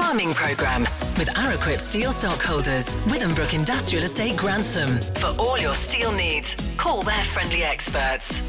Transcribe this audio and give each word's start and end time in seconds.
Farming 0.00 0.32
Programme 0.32 0.84
with 1.18 1.28
Araquip 1.34 1.78
Steel 1.78 2.10
Stockholders, 2.10 2.94
Withambrook 3.04 3.52
Industrial 3.52 4.02
Estate 4.02 4.34
Grantham. 4.34 4.98
For 5.16 5.38
all 5.38 5.58
your 5.58 5.74
steel 5.74 6.10
needs, 6.10 6.56
call 6.78 7.02
their 7.02 7.22
friendly 7.22 7.62
experts. 7.62 8.42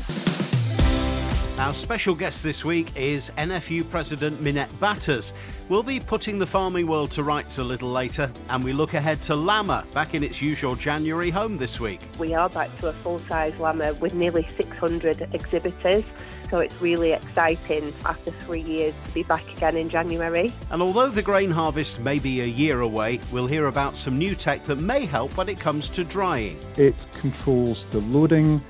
Our 1.59 1.73
special 1.73 2.15
guest 2.15 2.41
this 2.41 2.63
week 2.63 2.95
is 2.95 3.31
NFU 3.31 3.87
President 3.89 4.41
Minette 4.41 4.79
Batters. 4.79 5.33
We'll 5.67 5.83
be 5.83 5.99
putting 5.99 6.39
the 6.39 6.47
farming 6.47 6.87
world 6.87 7.11
to 7.11 7.23
rights 7.23 7.57
a 7.57 7.63
little 7.63 7.91
later, 7.91 8.31
and 8.49 8.63
we 8.63 8.71
look 8.71 8.93
ahead 8.93 9.21
to 9.23 9.33
LAMMA 9.33 9.85
back 9.93 10.15
in 10.15 10.23
its 10.23 10.41
usual 10.41 10.75
January 10.75 11.29
home 11.29 11.57
this 11.57 11.81
week. 11.81 11.99
We 12.17 12.33
are 12.33 12.49
back 12.49 12.75
to 12.77 12.87
a 12.87 12.93
full 12.93 13.19
size 13.27 13.53
LAMMA 13.55 13.99
with 13.99 14.13
nearly 14.13 14.47
600 14.55 15.27
exhibitors. 15.33 16.05
So 16.51 16.59
it's 16.59 16.81
really 16.81 17.13
exciting 17.13 17.93
after 18.05 18.29
three 18.45 18.59
years 18.59 18.93
to 19.05 19.13
be 19.13 19.23
back 19.23 19.49
again 19.55 19.77
in 19.77 19.89
January. 19.89 20.51
And 20.69 20.81
although 20.81 21.07
the 21.07 21.21
grain 21.21 21.49
harvest 21.49 22.01
may 22.01 22.19
be 22.19 22.41
a 22.41 22.45
year 22.45 22.81
away, 22.81 23.21
we'll 23.31 23.47
hear 23.47 23.67
about 23.67 23.95
some 23.95 24.17
new 24.17 24.35
tech 24.35 24.65
that 24.65 24.75
may 24.75 25.05
help 25.05 25.37
when 25.37 25.47
it 25.47 25.61
comes 25.61 25.89
to 25.91 26.03
drying. 26.03 26.59
It 26.75 26.93
controls 27.21 27.85
the 27.91 27.99
loading, 27.99 28.61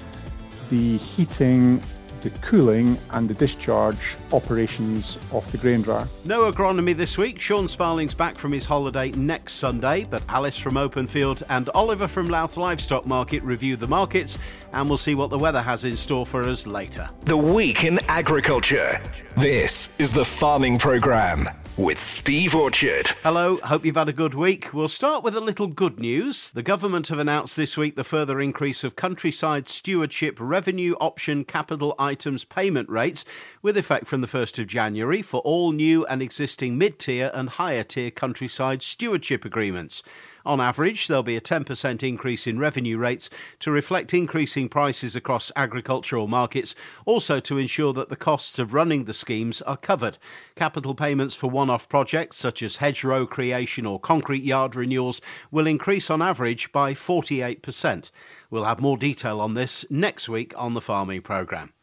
the 0.69 0.97
heating, 0.97 1.81
the 2.21 2.29
cooling 2.39 2.97
and 3.11 3.29
the 3.29 3.33
discharge 3.33 3.97
operations 4.31 5.17
of 5.31 5.49
the 5.51 5.57
grain 5.57 5.81
dryer. 5.81 6.07
No 6.25 6.51
agronomy 6.51 6.95
this 6.95 7.17
week. 7.17 7.39
Sean 7.39 7.67
Sparling's 7.67 8.13
back 8.13 8.37
from 8.37 8.51
his 8.51 8.65
holiday 8.65 9.11
next 9.11 9.53
Sunday, 9.53 10.05
but 10.09 10.23
Alice 10.29 10.57
from 10.57 10.75
Openfield 10.75 11.43
and 11.49 11.69
Oliver 11.69 12.07
from 12.07 12.27
Louth 12.27 12.57
Livestock 12.57 13.05
Market 13.05 13.43
review 13.43 13.75
the 13.75 13.87
markets, 13.87 14.37
and 14.73 14.87
we'll 14.87 14.97
see 14.97 15.15
what 15.15 15.29
the 15.29 15.39
weather 15.39 15.61
has 15.61 15.83
in 15.83 15.97
store 15.97 16.25
for 16.25 16.43
us 16.43 16.67
later. 16.67 17.09
The 17.23 17.37
Week 17.37 17.83
in 17.83 17.99
Agriculture. 18.07 19.01
This 19.37 19.99
is 19.99 20.13
the 20.13 20.25
Farming 20.25 20.77
Programme 20.77 21.45
with 21.81 21.97
Steve 21.97 22.53
Orchard. 22.53 23.07
Hello, 23.23 23.55
hope 23.57 23.83
you've 23.83 23.95
had 23.95 24.07
a 24.07 24.13
good 24.13 24.35
week. 24.35 24.71
We'll 24.71 24.87
start 24.87 25.23
with 25.23 25.35
a 25.35 25.41
little 25.41 25.65
good 25.65 25.99
news. 25.99 26.51
The 26.51 26.61
government 26.61 27.07
have 27.07 27.17
announced 27.17 27.57
this 27.57 27.75
week 27.75 27.95
the 27.95 28.03
further 28.03 28.39
increase 28.39 28.83
of 28.83 28.95
countryside 28.95 29.67
stewardship 29.67 30.37
revenue 30.39 30.93
option 30.99 31.43
capital 31.43 31.95
items 31.97 32.45
payment 32.45 32.87
rates 32.87 33.25
with 33.63 33.77
effect 33.77 34.05
from 34.05 34.21
the 34.21 34.27
1st 34.27 34.59
of 34.59 34.67
January 34.67 35.23
for 35.23 35.41
all 35.41 35.71
new 35.71 36.05
and 36.05 36.21
existing 36.21 36.77
mid 36.77 36.99
tier 36.99 37.31
and 37.33 37.49
higher 37.49 37.83
tier 37.83 38.11
countryside 38.11 38.83
stewardship 38.83 39.43
agreements. 39.43 40.03
On 40.45 40.59
average, 40.59 41.07
there'll 41.07 41.23
be 41.23 41.35
a 41.35 41.41
10% 41.41 42.03
increase 42.03 42.47
in 42.47 42.59
revenue 42.59 42.97
rates 42.97 43.29
to 43.59 43.71
reflect 43.71 44.13
increasing 44.13 44.69
prices 44.69 45.15
across 45.15 45.51
agricultural 45.55 46.27
markets, 46.27 46.75
also 47.05 47.39
to 47.39 47.57
ensure 47.57 47.93
that 47.93 48.09
the 48.09 48.15
costs 48.15 48.57
of 48.59 48.73
running 48.73 49.05
the 49.05 49.13
schemes 49.13 49.61
are 49.63 49.77
covered. 49.77 50.17
Capital 50.55 50.95
payments 50.95 51.35
for 51.35 51.49
one 51.49 51.69
off 51.69 51.87
projects 51.87 52.37
such 52.37 52.63
as 52.63 52.77
hedgerow 52.77 53.25
creation 53.25 53.85
or 53.85 53.99
concrete 53.99 54.43
yard 54.43 54.75
renewals 54.75 55.21
will 55.51 55.67
increase 55.67 56.09
on 56.09 56.21
average 56.21 56.71
by 56.71 56.93
48%. 56.93 58.11
We'll 58.49 58.65
have 58.65 58.81
more 58.81 58.97
detail 58.97 59.39
on 59.39 59.53
this 59.53 59.85
next 59.89 60.27
week 60.27 60.53
on 60.57 60.73
the 60.73 60.81
Farming 60.81 61.21
Programme. 61.21 61.73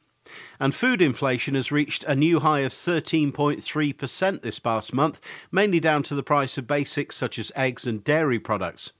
And 0.61 0.75
food 0.75 1.03
inflation 1.03 1.55
has 1.55 1.73
reached 1.73 2.05
a 2.05 2.15
new 2.15 2.41
high 2.41 2.61
of 2.61 2.73
13.3% 2.73 4.43
this 4.43 4.59
past 4.59 4.93
month, 4.93 5.21
mainly 5.53 5.81
down 5.81 6.03
to 6.05 6.15
the 6.15 6.23
price 6.23 6.59
of 6.59 6.67
basics 6.67 7.17
such 7.17 7.39
as 7.39 7.53
eggs 7.55 7.87
and 7.87 8.05
dairy 8.05 8.39
products. 8.39 8.93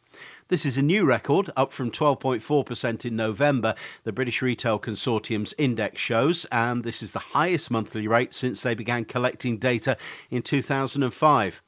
This 0.49 0.65
is 0.65 0.79
a 0.79 0.83
new 0.83 1.05
record, 1.05 1.51
up 1.57 1.73
from 1.73 1.91
12.4% 1.91 3.05
in 3.05 3.17
November, 3.17 3.75
the 4.05 4.13
British 4.13 4.41
Retail 4.41 4.79
Consortium's 4.79 5.55
index 5.59 6.01
shows, 6.01 6.47
and 6.51 6.85
this 6.85 7.03
is 7.03 7.13
the 7.13 7.19
highest 7.19 7.71
monthly 7.71 8.09
rate 8.09 8.33
since 8.33 8.63
they 8.63 8.75
began 8.75 9.05
collecting 9.05 9.59
data 9.59 9.99
in 10.31 10.41
2005. 10.41 11.61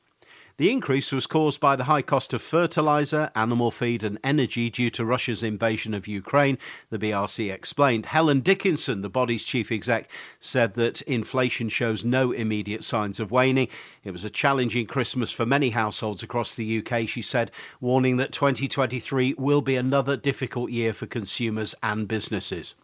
The 0.61 0.71
increase 0.71 1.11
was 1.11 1.27
caused 1.27 1.59
by 1.59 1.75
the 1.75 1.85
high 1.85 2.03
cost 2.03 2.35
of 2.35 2.43
fertiliser, 2.43 3.31
animal 3.35 3.71
feed, 3.71 4.05
and 4.05 4.19
energy 4.23 4.69
due 4.69 4.91
to 4.91 5.07
Russia's 5.07 5.43
invasion 5.43 5.95
of 5.95 6.07
Ukraine, 6.07 6.59
the 6.91 6.99
BRC 6.99 7.51
explained. 7.51 8.05
Helen 8.05 8.41
Dickinson, 8.41 9.01
the 9.01 9.09
body's 9.09 9.43
chief 9.43 9.73
exec, 9.73 10.11
said 10.39 10.75
that 10.75 11.01
inflation 11.01 11.71
shows 11.71 12.05
no 12.05 12.31
immediate 12.31 12.85
signs 12.85 13.19
of 13.19 13.31
waning. 13.31 13.69
It 14.05 14.11
was 14.11 14.23
a 14.23 14.29
challenging 14.29 14.85
Christmas 14.85 15.33
for 15.33 15.47
many 15.47 15.71
households 15.71 16.23
across 16.23 16.55
the 16.55 16.85
UK, 16.85 17.09
she 17.09 17.23
said, 17.23 17.51
warning 17.81 18.19
that 18.19 18.31
2023 18.31 19.37
will 19.39 19.63
be 19.63 19.77
another 19.77 20.15
difficult 20.15 20.71
year 20.71 20.93
for 20.93 21.07
consumers 21.07 21.75
and 21.83 22.07
businesses. 22.07 22.75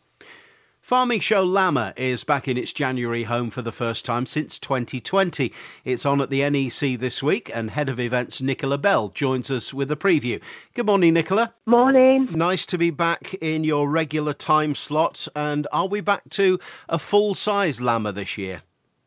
Farming 0.86 1.19
show 1.19 1.44
LAMMA 1.44 1.94
is 1.97 2.22
back 2.22 2.47
in 2.47 2.56
its 2.56 2.72
January 2.72 3.24
home 3.24 3.50
for 3.50 3.60
the 3.60 3.72
first 3.72 4.04
time 4.04 4.24
since 4.24 4.56
2020. 4.60 5.52
It's 5.84 6.06
on 6.06 6.20
at 6.20 6.30
the 6.30 6.48
NEC 6.48 7.00
this 7.00 7.24
week, 7.24 7.50
and 7.52 7.72
head 7.72 7.88
of 7.88 7.98
events 7.98 8.41
Nicola 8.41 8.78
Bell 8.78 9.08
joins 9.08 9.50
us 9.50 9.74
with 9.74 9.91
a 9.91 9.97
preview. 9.97 10.41
Good 10.74 10.86
morning, 10.86 11.14
Nicola. 11.14 11.52
Morning. 11.66 12.28
Nice 12.30 12.64
to 12.66 12.78
be 12.78 12.91
back 12.91 13.34
in 13.41 13.64
your 13.64 13.91
regular 13.91 14.32
time 14.32 14.76
slot. 14.76 15.26
And 15.34 15.66
are 15.72 15.88
we 15.88 16.00
back 16.00 16.30
to 16.30 16.60
a 16.88 17.00
full 17.00 17.34
size 17.34 17.80
LAMMA 17.80 18.14
this 18.14 18.38
year? 18.38 18.62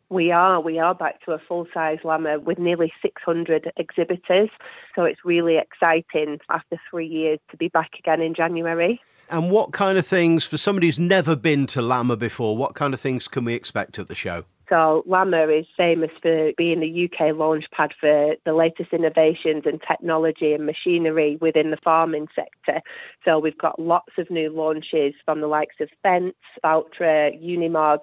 We 0.09 0.34
are. 0.34 0.59
We 0.59 0.79
are 0.79 0.94
back 0.94 1.23
to 1.23 1.31
a 1.31 1.40
full 1.40 1.66
size 1.73 2.00
LAMMA 2.03 2.44
with 2.44 2.59
nearly 2.59 2.91
600 3.01 3.72
exhibitors. 3.78 4.50
So 4.97 5.06
it's 5.06 5.23
really 5.23 5.57
exciting 5.57 6.40
after 6.50 6.78
three 6.91 7.07
years 7.07 7.40
to 7.51 7.56
be 7.56 7.69
back 7.69 7.91
again 7.97 8.22
in 8.22 8.34
January. 8.34 9.00
And 9.31 9.51
what 9.51 9.72
kind 9.72 9.97
of 9.97 10.06
things, 10.06 10.45
for 10.45 10.57
somebody 10.57 10.88
who's 10.88 11.00
never 11.00 11.35
been 11.35 11.67
to 11.67 11.81
LAMMA 11.81 12.17
before, 12.17 12.57
what 12.57 12.73
kind 12.73 12.94
of 12.94 13.00
things 13.00 13.28
can 13.28 13.45
we 13.45 13.53
expect 13.53 14.00
at 14.00 14.07
the 14.07 14.16
show? 14.16 14.45
So 14.69 15.03
LAMMA 15.07 15.59
is 15.59 15.66
famous 15.75 16.12
for 16.22 16.51
being 16.57 16.79
the 16.79 17.06
UK 17.06 17.34
launchpad 17.35 17.90
for 18.00 18.35
the 18.45 18.53
latest 18.53 18.94
innovations 18.94 19.63
and 19.66 19.81
technology 19.88 20.53
and 20.53 20.66
machinery 20.66 21.38
within 21.41 21.72
the 21.72 21.78
farming 21.84 22.28
sector. 22.35 22.81
So 23.25 23.40
we've 23.40 23.57
got 23.57 23.79
lots 23.79 24.13
of 24.17 24.29
new 24.29 24.51
launches 24.51 25.16
from 25.25 25.41
the 25.41 25.47
likes 25.47 25.75
of 25.79 25.90
Fendt, 26.06 26.34
Valtra, 26.63 27.31
Unimog, 27.44 28.00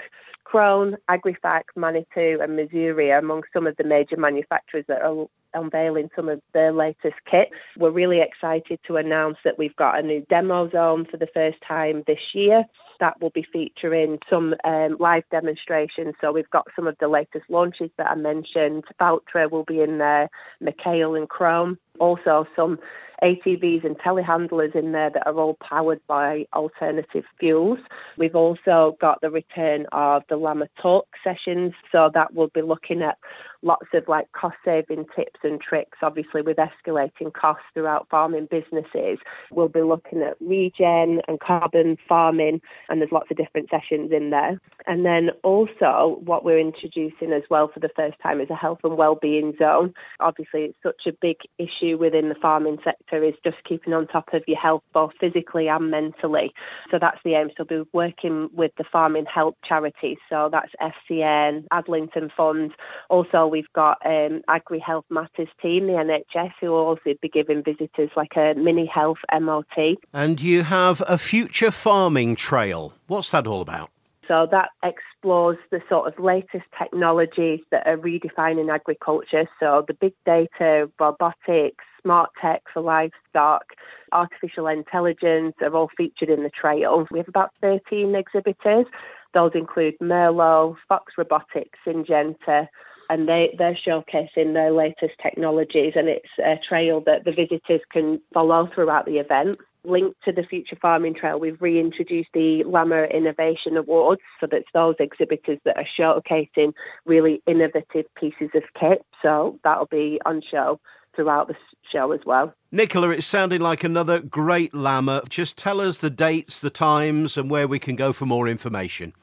Krone, 0.51 0.97
Agrifac, 1.11 1.65
Manitou, 1.75 2.39
and 2.41 2.55
Missouri 2.55 3.11
among 3.11 3.43
some 3.53 3.67
of 3.67 3.77
the 3.77 3.85
major 3.85 4.17
manufacturers 4.17 4.85
that 4.87 5.03
are 5.03 5.27
unveiling 5.55 6.09
some 6.15 6.29
of 6.29 6.41
their 6.53 6.73
latest 6.73 7.17
kits. 7.29 7.51
We're 7.77 7.91
really 7.91 8.21
excited 8.21 8.79
to 8.87 8.97
announce 8.97 9.39
that 9.45 9.59
we've 9.59 9.75
got 9.77 9.99
a 9.99 10.03
new 10.03 10.25
demo 10.29 10.71
zone 10.71 11.07
for 11.11 11.17
the 11.17 11.27
first 11.35 11.59
time 11.67 12.05
this 12.07 12.21
year. 12.35 12.65
That 13.01 13.21
will 13.21 13.31
be 13.31 13.47
featuring 13.53 14.19
some 14.31 14.55
um, 14.65 14.97
live 15.01 15.25
demonstrations. 15.31 16.15
So 16.21 16.33
we've 16.33 16.51
got 16.51 16.67
some 16.77 16.87
of 16.87 16.97
the 17.01 17.09
latest 17.09 17.47
launches 17.49 17.91
that 17.99 18.11
I 18.11 18.15
mentioned. 18.15 18.85
Valtra 19.01 19.51
will 19.51 19.65
be 19.65 19.81
in 19.81 19.99
there, 19.99 20.31
McHale 20.63 21.19
and 21.19 21.29
Krone. 21.29 21.77
Also 21.99 22.47
some 22.55 22.79
ATVs 23.23 23.85
and 23.85 23.99
telehandlers 23.99 24.75
in 24.75 24.93
there 24.93 25.11
that 25.11 25.27
are 25.27 25.39
all 25.39 25.57
powered 25.67 26.01
by 26.07 26.45
alternative 26.53 27.25
fuels. 27.39 27.79
We've 28.19 28.37
also 28.37 28.97
got 29.01 29.21
the 29.21 29.31
return 29.31 29.87
of 29.93 30.23
the 30.29 30.37
LAMMA 30.37 30.69
Talk 30.81 31.07
sessions, 31.25 31.73
so 31.91 32.11
that 32.13 32.35
will 32.35 32.49
be 32.49 32.63
looking 32.63 33.03
at 33.03 33.19
lots 33.63 33.87
of 33.95 34.07
like 34.07 34.31
cost 34.33 34.57
saving 34.65 35.07
tips 35.17 35.41
and 35.43 35.61
tricks. 35.61 35.99
Obviously, 36.03 36.43
with 36.43 36.59
escalating 36.59 37.33
costs 37.33 37.65
throughout 37.75 38.07
farming 38.11 38.49
businesses, 38.51 39.19
we'll 39.51 39.69
be 39.69 39.83
looking 39.83 40.23
at 40.23 40.37
regen 40.41 41.21
and 41.27 41.41
carbon 41.41 41.97
farming, 42.09 42.61
and 42.89 43.01
there's 43.01 43.13
lots 43.13 43.31
of 43.31 43.37
different 43.37 43.71
sessions 43.71 44.13
in 44.13 44.31
there. 44.31 44.61
And 44.87 45.05
then 45.05 45.31
also, 45.43 46.21
what 46.25 46.45
we're 46.45 46.61
introducing 46.61 47.33
as 47.33 47.43
well 47.51 47.71
for 47.73 47.81
the 47.81 47.91
first 47.97 48.17
time 48.23 48.41
is 48.41 48.51
a 48.51 48.55
health 48.55 48.81
and 48.85 48.97
well-being 48.97 49.55
zone. 49.59 49.95
Obviously, 50.21 50.65
it's 50.65 50.79
such 50.83 51.07
a 51.07 51.17
big 51.21 51.37
issue 51.59 51.86
within 51.95 52.29
the 52.29 52.35
farming 52.35 52.79
sector 52.85 53.23
is 53.23 53.35
just 53.45 53.57
keeping 53.69 53.93
on 53.93 54.07
top 54.07 54.33
of 54.33 54.43
your 54.47 54.59
health, 54.59 54.83
both 54.93 55.13
physically 55.21 55.69
and 55.69 55.91
mentally. 55.91 56.53
So 56.91 56.99
that's 57.01 57.19
the 57.25 57.35
aim. 57.35 57.51
So 57.57 57.65
we'll 57.69 57.85
be 57.85 57.91
working 57.93 58.49
with 58.53 58.73
the 58.79 58.85
farming 58.91 59.27
help 59.33 59.57
charities. 59.67 60.19
So 60.29 60.49
that's 60.51 60.73
FCN, 60.81 61.65
Addington 61.73 62.31
Fund. 62.37 62.73
Also, 63.11 63.47
we've 63.47 63.73
got 63.75 63.99
um, 64.05 64.43
Agri 64.49 64.79
Health 64.79 65.07
Matters 65.11 65.49
team, 65.63 65.87
the 65.87 65.93
NHS, 65.95 66.53
who 66.61 66.69
will 66.69 66.79
also 66.79 67.15
be 67.21 67.29
giving 67.29 67.63
visitors 67.63 68.11
like 68.17 68.37
a 68.37 68.55
mini 68.55 68.87
health 68.87 69.19
MOT. 69.33 69.99
And 70.13 70.41
you 70.41 70.63
have 70.63 71.03
a 71.09 71.19
future 71.19 71.71
farming 71.71 72.37
trail. 72.37 72.95
What's 73.07 73.31
that 73.31 73.47
all 73.47 73.61
about? 73.61 73.91
So 74.29 74.47
that 74.51 74.71
explores 74.83 75.59
the 75.71 75.81
sort 75.89 76.09
of 76.09 76.23
latest 76.23 76.65
technologies 76.79 77.61
that 77.71 77.87
are 77.87 77.97
redefining 77.97 78.73
agriculture. 78.73 79.49
So 79.61 79.85
the 79.87 79.95
big 79.95 80.15
data, 80.25 80.91
robotics, 80.99 81.85
smart 82.03 82.31
tech 82.41 82.63
for 82.73 82.83
livestock, 82.83 83.65
artificial 84.13 84.67
intelligence 84.67 85.55
are 85.61 85.75
all 85.75 85.91
featured 85.97 86.31
in 86.31 86.43
the 86.43 86.51
trail. 86.51 87.07
We 87.11 87.19
have 87.19 87.29
about 87.29 87.51
13 87.61 88.15
exhibitors. 88.15 88.87
Those 89.35 89.53
include 89.55 89.95
Merlo, 90.01 90.77
Fox 90.89 91.13
Robotics, 91.19 91.79
Syngenta, 91.87 92.69
and 93.09 93.29
they, 93.29 93.55
they're 93.59 93.79
showcasing 93.87 94.55
their 94.55 94.73
latest 94.73 95.15
technologies 95.23 95.93
and 95.95 96.09
it's 96.09 96.29
a 96.39 96.59
trail 96.69 97.03
that 97.07 97.25
the 97.25 97.33
visitors 97.33 97.81
can 97.93 98.21
follow 98.33 98.69
throughout 98.75 99.07
the 99.07 99.19
event. 99.19 99.57
Linked 99.87 100.17
to 100.25 100.33
the 100.33 100.43
Future 100.43 100.77
Farming 100.83 101.15
Trail, 101.15 101.39
we've 101.39 101.61
reintroduced 101.63 102.31
the 102.35 102.65
LAMMA 102.67 103.15
Innovation 103.15 103.77
Awards. 103.77 104.21
So 104.41 104.49
that's 104.51 104.67
those 104.75 104.97
exhibitors 104.99 105.61
that 105.65 105.77
are 105.77 105.87
showcasing 105.99 106.73
really 107.05 107.41
innovative 107.47 108.07
pieces 108.17 108.51
of 108.55 108.65
kit. 108.79 109.07
So 109.23 109.61
that'll 109.63 109.87
be 109.87 110.21
on 110.27 110.43
show 110.51 110.81
throughout 111.15 111.49
the 111.49 111.55
show 111.93 112.13
as 112.13 112.21
well. 112.27 112.53
Nicola, 112.73 113.11
it's 113.11 113.27
sounding 113.27 113.61
like 113.61 113.85
another 113.85 114.21
great 114.21 114.73
LAMMA. 114.73 115.29
Just 115.29 115.57
tell 115.57 115.81
us 115.81 115.99
the 115.99 116.11
dates, 116.11 116.59
the 116.59 116.69
times, 116.69 117.37
and 117.37 117.49
where 117.49 117.69
we 117.69 117.79
can 117.79 117.97
go 117.97 118.13
for 118.13 118.27
more 118.27 118.49
information. 118.49 119.15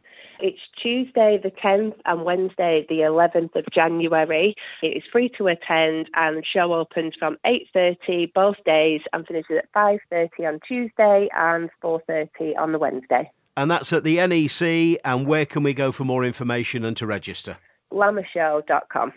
It's 0.45 0.59
Tuesday 0.81 1.39
the 1.41 1.51
10th 1.51 1.95
and 2.03 2.25
Wednesday 2.25 2.85
the 2.89 2.95
11th 2.95 3.55
of 3.55 3.63
January. 3.73 4.55
It 4.81 4.87
is 4.87 5.03
free 5.09 5.31
to 5.37 5.47
attend 5.47 6.09
and 6.15 6.35
the 6.35 6.43
show 6.43 6.73
opens 6.73 7.13
from 7.17 7.37
8.30 7.45 8.33
both 8.33 8.57
days 8.65 8.99
and 9.13 9.25
finishes 9.25 9.59
at 9.59 9.71
5.30 9.71 10.29
on 10.41 10.59
Tuesday 10.67 11.29
and 11.33 11.69
4.30 11.81 12.57
on 12.59 12.73
the 12.73 12.77
Wednesday. 12.77 13.31
And 13.55 13.71
that's 13.71 13.93
at 13.93 14.03
the 14.03 14.17
NEC. 14.17 14.99
And 15.05 15.25
where 15.25 15.45
can 15.45 15.63
we 15.63 15.73
go 15.73 15.93
for 15.93 16.03
more 16.03 16.25
information 16.25 16.83
and 16.83 16.97
to 16.97 17.07
register? 17.07 17.55
lammashow.com. 17.93 19.13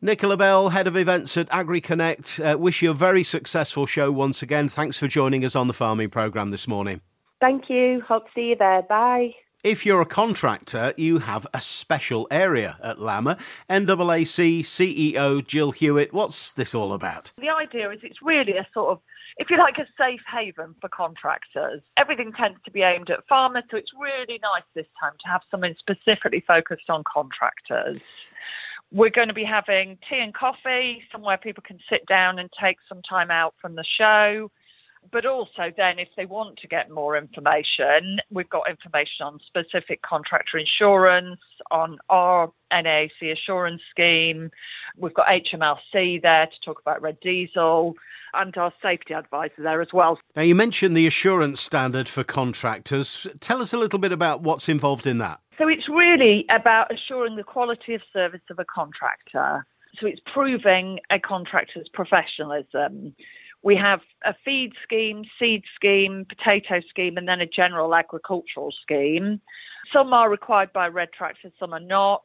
Nicola 0.00 0.36
Bell, 0.38 0.70
Head 0.70 0.86
of 0.86 0.96
Events 0.96 1.36
at 1.36 1.50
AgriConnect. 1.50 2.54
Uh, 2.54 2.56
wish 2.56 2.80
you 2.80 2.92
a 2.92 2.94
very 2.94 3.22
successful 3.22 3.84
show 3.84 4.10
once 4.10 4.40
again. 4.40 4.68
Thanks 4.68 4.98
for 4.98 5.08
joining 5.08 5.44
us 5.44 5.54
on 5.54 5.68
the 5.68 5.74
farming 5.74 6.08
programme 6.08 6.52
this 6.52 6.66
morning. 6.66 7.02
Thank 7.44 7.64
you. 7.68 8.00
Hope 8.08 8.24
to 8.24 8.30
see 8.34 8.46
you 8.46 8.56
there. 8.56 8.80
Bye. 8.80 9.34
If 9.64 9.84
you're 9.84 10.00
a 10.00 10.06
contractor, 10.06 10.92
you 10.96 11.18
have 11.18 11.44
a 11.52 11.60
special 11.60 12.28
area 12.30 12.78
at 12.80 12.98
LAMMA. 12.98 13.40
NAAC 13.68 14.60
CEO 14.60 15.44
Jill 15.44 15.72
Hewitt, 15.72 16.12
what's 16.12 16.52
this 16.52 16.76
all 16.76 16.92
about? 16.92 17.32
The 17.38 17.50
idea 17.50 17.90
is 17.90 17.98
it's 18.04 18.22
really 18.22 18.52
a 18.52 18.64
sort 18.72 18.90
of 18.90 19.00
if 19.36 19.50
you 19.50 19.56
like, 19.56 19.78
a 19.78 19.86
safe 19.96 20.20
haven 20.32 20.74
for 20.80 20.88
contractors. 20.88 21.80
Everything 21.96 22.32
tends 22.32 22.58
to 22.64 22.72
be 22.72 22.82
aimed 22.82 23.08
at 23.08 23.26
farmers, 23.28 23.62
so 23.70 23.76
it's 23.76 23.90
really 23.96 24.40
nice 24.42 24.64
this 24.74 24.86
time 25.00 25.12
to 25.24 25.30
have 25.30 25.42
something 25.48 25.76
specifically 25.78 26.42
focused 26.46 26.90
on 26.90 27.04
contractors. 27.04 27.98
We're 28.90 29.10
going 29.10 29.28
to 29.28 29.34
be 29.34 29.44
having 29.44 29.96
tea 30.08 30.18
and 30.18 30.34
coffee, 30.34 31.02
somewhere 31.12 31.36
people 31.36 31.62
can 31.64 31.78
sit 31.88 32.04
down 32.06 32.40
and 32.40 32.50
take 32.60 32.78
some 32.88 33.00
time 33.02 33.30
out 33.30 33.54
from 33.60 33.76
the 33.76 33.84
show 33.84 34.50
but 35.10 35.26
also 35.26 35.72
then 35.76 35.98
if 35.98 36.08
they 36.16 36.26
want 36.26 36.58
to 36.58 36.68
get 36.68 36.90
more 36.90 37.16
information, 37.16 38.18
we've 38.30 38.48
got 38.48 38.68
information 38.68 39.24
on 39.24 39.38
specific 39.46 40.02
contractor 40.02 40.58
insurance, 40.58 41.40
on 41.70 41.98
our 42.08 42.50
NAAC 42.72 43.32
assurance 43.32 43.82
scheme. 43.90 44.50
We've 44.96 45.14
got 45.14 45.26
HMRC 45.26 46.22
there 46.22 46.46
to 46.46 46.60
talk 46.64 46.80
about 46.80 47.00
red 47.02 47.18
diesel 47.20 47.94
and 48.34 48.56
our 48.56 48.72
safety 48.82 49.14
advisor 49.14 49.62
there 49.62 49.80
as 49.80 49.88
well. 49.92 50.18
Now, 50.36 50.42
you 50.42 50.54
mentioned 50.54 50.96
the 50.96 51.06
assurance 51.06 51.60
standard 51.60 52.08
for 52.08 52.24
contractors. 52.24 53.26
Tell 53.40 53.62
us 53.62 53.72
a 53.72 53.78
little 53.78 53.98
bit 53.98 54.12
about 54.12 54.42
what's 54.42 54.68
involved 54.68 55.06
in 55.06 55.18
that. 55.18 55.40
So, 55.58 55.66
it's 55.68 55.88
really 55.88 56.44
about 56.50 56.92
assuring 56.92 57.36
the 57.36 57.44
quality 57.44 57.94
of 57.94 58.02
service 58.12 58.42
of 58.50 58.58
a 58.58 58.64
contractor. 58.64 59.66
So, 59.98 60.06
it's 60.06 60.20
proving 60.32 61.00
a 61.10 61.18
contractor's 61.18 61.88
professionalism. 61.92 63.14
We 63.62 63.76
have 63.76 64.00
a 64.24 64.34
feed 64.44 64.72
scheme, 64.82 65.24
seed 65.38 65.64
scheme, 65.74 66.26
potato 66.28 66.80
scheme, 66.88 67.16
and 67.16 67.26
then 67.26 67.40
a 67.40 67.46
general 67.46 67.94
agricultural 67.94 68.72
scheme. 68.82 69.40
Some 69.92 70.12
are 70.12 70.30
required 70.30 70.72
by 70.72 70.88
red 70.88 71.08
tractors, 71.12 71.52
some 71.58 71.72
are 71.72 71.80
not. 71.80 72.24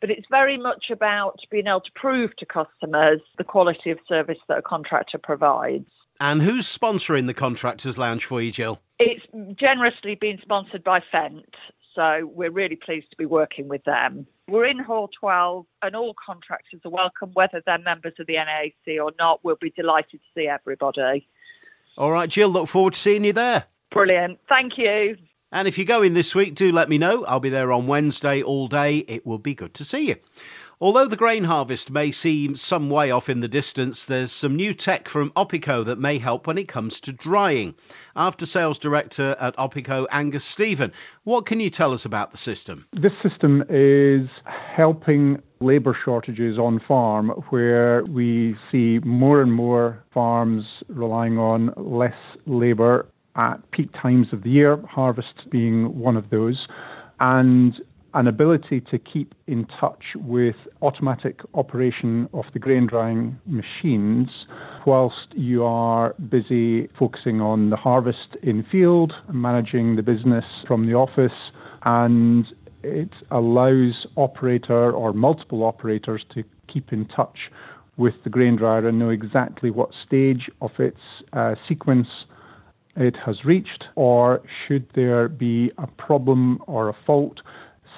But 0.00 0.10
it's 0.10 0.26
very 0.30 0.56
much 0.56 0.90
about 0.90 1.40
being 1.50 1.66
able 1.66 1.80
to 1.80 1.90
prove 1.94 2.36
to 2.36 2.46
customers 2.46 3.20
the 3.36 3.44
quality 3.44 3.90
of 3.90 3.98
service 4.06 4.38
that 4.48 4.58
a 4.58 4.62
contractor 4.62 5.18
provides. 5.18 5.90
And 6.20 6.42
who's 6.42 6.66
sponsoring 6.66 7.26
the 7.26 7.34
Contractors 7.34 7.98
Lounge 7.98 8.24
for 8.24 8.40
you, 8.40 8.50
Jill? 8.52 8.80
It's 8.98 9.24
generously 9.58 10.16
been 10.16 10.38
sponsored 10.42 10.82
by 10.82 11.00
Fendt, 11.12 11.44
so 11.98 12.30
we're 12.32 12.52
really 12.52 12.76
pleased 12.76 13.10
to 13.10 13.16
be 13.16 13.26
working 13.26 13.66
with 13.66 13.82
them. 13.82 14.24
We're 14.46 14.66
in 14.66 14.78
Hall 14.78 15.10
12, 15.18 15.66
and 15.82 15.96
all 15.96 16.14
contractors 16.24 16.80
are 16.84 16.92
welcome, 16.92 17.32
whether 17.32 17.60
they're 17.66 17.78
members 17.78 18.12
of 18.20 18.28
the 18.28 18.34
NAAC 18.34 19.02
or 19.02 19.10
not. 19.18 19.40
We'll 19.42 19.58
be 19.60 19.70
delighted 19.70 20.20
to 20.20 20.40
see 20.40 20.46
everybody. 20.46 21.26
All 21.96 22.12
right, 22.12 22.30
Jill, 22.30 22.50
look 22.50 22.68
forward 22.68 22.92
to 22.92 23.00
seeing 23.00 23.24
you 23.24 23.32
there. 23.32 23.64
Brilliant. 23.90 24.38
Thank 24.48 24.78
you. 24.78 25.16
And 25.50 25.66
if 25.66 25.76
you're 25.76 25.86
going 25.86 26.14
this 26.14 26.36
week, 26.36 26.54
do 26.54 26.70
let 26.70 26.88
me 26.88 26.98
know. 26.98 27.24
I'll 27.24 27.40
be 27.40 27.48
there 27.48 27.72
on 27.72 27.88
Wednesday 27.88 28.42
all 28.42 28.68
day. 28.68 28.98
It 28.98 29.26
will 29.26 29.38
be 29.38 29.56
good 29.56 29.74
to 29.74 29.84
see 29.84 30.06
you. 30.06 30.16
Although 30.80 31.06
the 31.06 31.16
grain 31.16 31.42
harvest 31.42 31.90
may 31.90 32.12
seem 32.12 32.54
some 32.54 32.88
way 32.88 33.10
off 33.10 33.28
in 33.28 33.40
the 33.40 33.48
distance, 33.48 34.04
there's 34.04 34.30
some 34.30 34.54
new 34.54 34.72
tech 34.72 35.08
from 35.08 35.32
Opico 35.32 35.84
that 35.84 35.98
may 35.98 36.18
help 36.18 36.46
when 36.46 36.56
it 36.56 36.68
comes 36.68 37.00
to 37.00 37.12
drying. 37.12 37.74
After 38.14 38.46
Sales 38.46 38.78
Director 38.78 39.34
at 39.40 39.56
Opico, 39.56 40.06
Angus 40.12 40.44
Stephen, 40.44 40.92
what 41.24 41.46
can 41.46 41.58
you 41.58 41.68
tell 41.68 41.92
us 41.92 42.04
about 42.04 42.30
the 42.30 42.38
system? 42.38 42.86
This 42.92 43.10
system 43.24 43.64
is 43.68 44.28
helping 44.44 45.42
labour 45.58 45.98
shortages 46.04 46.58
on 46.58 46.80
farm 46.86 47.30
where 47.50 48.04
we 48.04 48.54
see 48.70 49.00
more 49.00 49.42
and 49.42 49.52
more 49.52 50.00
farms 50.14 50.64
relying 50.86 51.38
on 51.38 51.72
less 51.76 52.14
labour 52.46 53.08
at 53.34 53.68
peak 53.72 53.90
times 54.00 54.28
of 54.32 54.44
the 54.44 54.50
year, 54.50 54.80
harvest 54.88 55.50
being 55.50 55.98
one 55.98 56.16
of 56.16 56.30
those. 56.30 56.68
And 57.18 57.80
an 58.18 58.26
ability 58.26 58.80
to 58.80 58.98
keep 58.98 59.32
in 59.46 59.64
touch 59.78 60.02
with 60.16 60.56
automatic 60.82 61.38
operation 61.54 62.28
of 62.32 62.44
the 62.52 62.58
grain 62.58 62.84
drying 62.84 63.38
machines 63.46 64.28
whilst 64.84 65.28
you 65.36 65.62
are 65.62 66.16
busy 66.28 66.88
focusing 66.98 67.40
on 67.40 67.70
the 67.70 67.76
harvest 67.76 68.36
in 68.42 68.64
field, 68.72 69.12
managing 69.32 69.94
the 69.94 70.02
business 70.02 70.44
from 70.66 70.84
the 70.88 70.94
office, 70.94 71.52
and 71.84 72.46
it 72.82 73.12
allows 73.30 74.04
operator 74.16 74.90
or 74.90 75.12
multiple 75.12 75.62
operators 75.62 76.24
to 76.34 76.42
keep 76.66 76.92
in 76.92 77.06
touch 77.06 77.38
with 77.98 78.14
the 78.24 78.30
grain 78.30 78.56
dryer 78.56 78.88
and 78.88 78.98
know 78.98 79.10
exactly 79.10 79.70
what 79.70 79.90
stage 80.04 80.50
of 80.60 80.72
its 80.80 80.98
uh, 81.34 81.54
sequence 81.68 82.08
it 82.96 83.14
has 83.24 83.44
reached, 83.44 83.84
or 83.94 84.42
should 84.66 84.84
there 84.96 85.28
be 85.28 85.70
a 85.78 85.86
problem 85.86 86.60
or 86.66 86.88
a 86.88 86.96
fault 87.06 87.40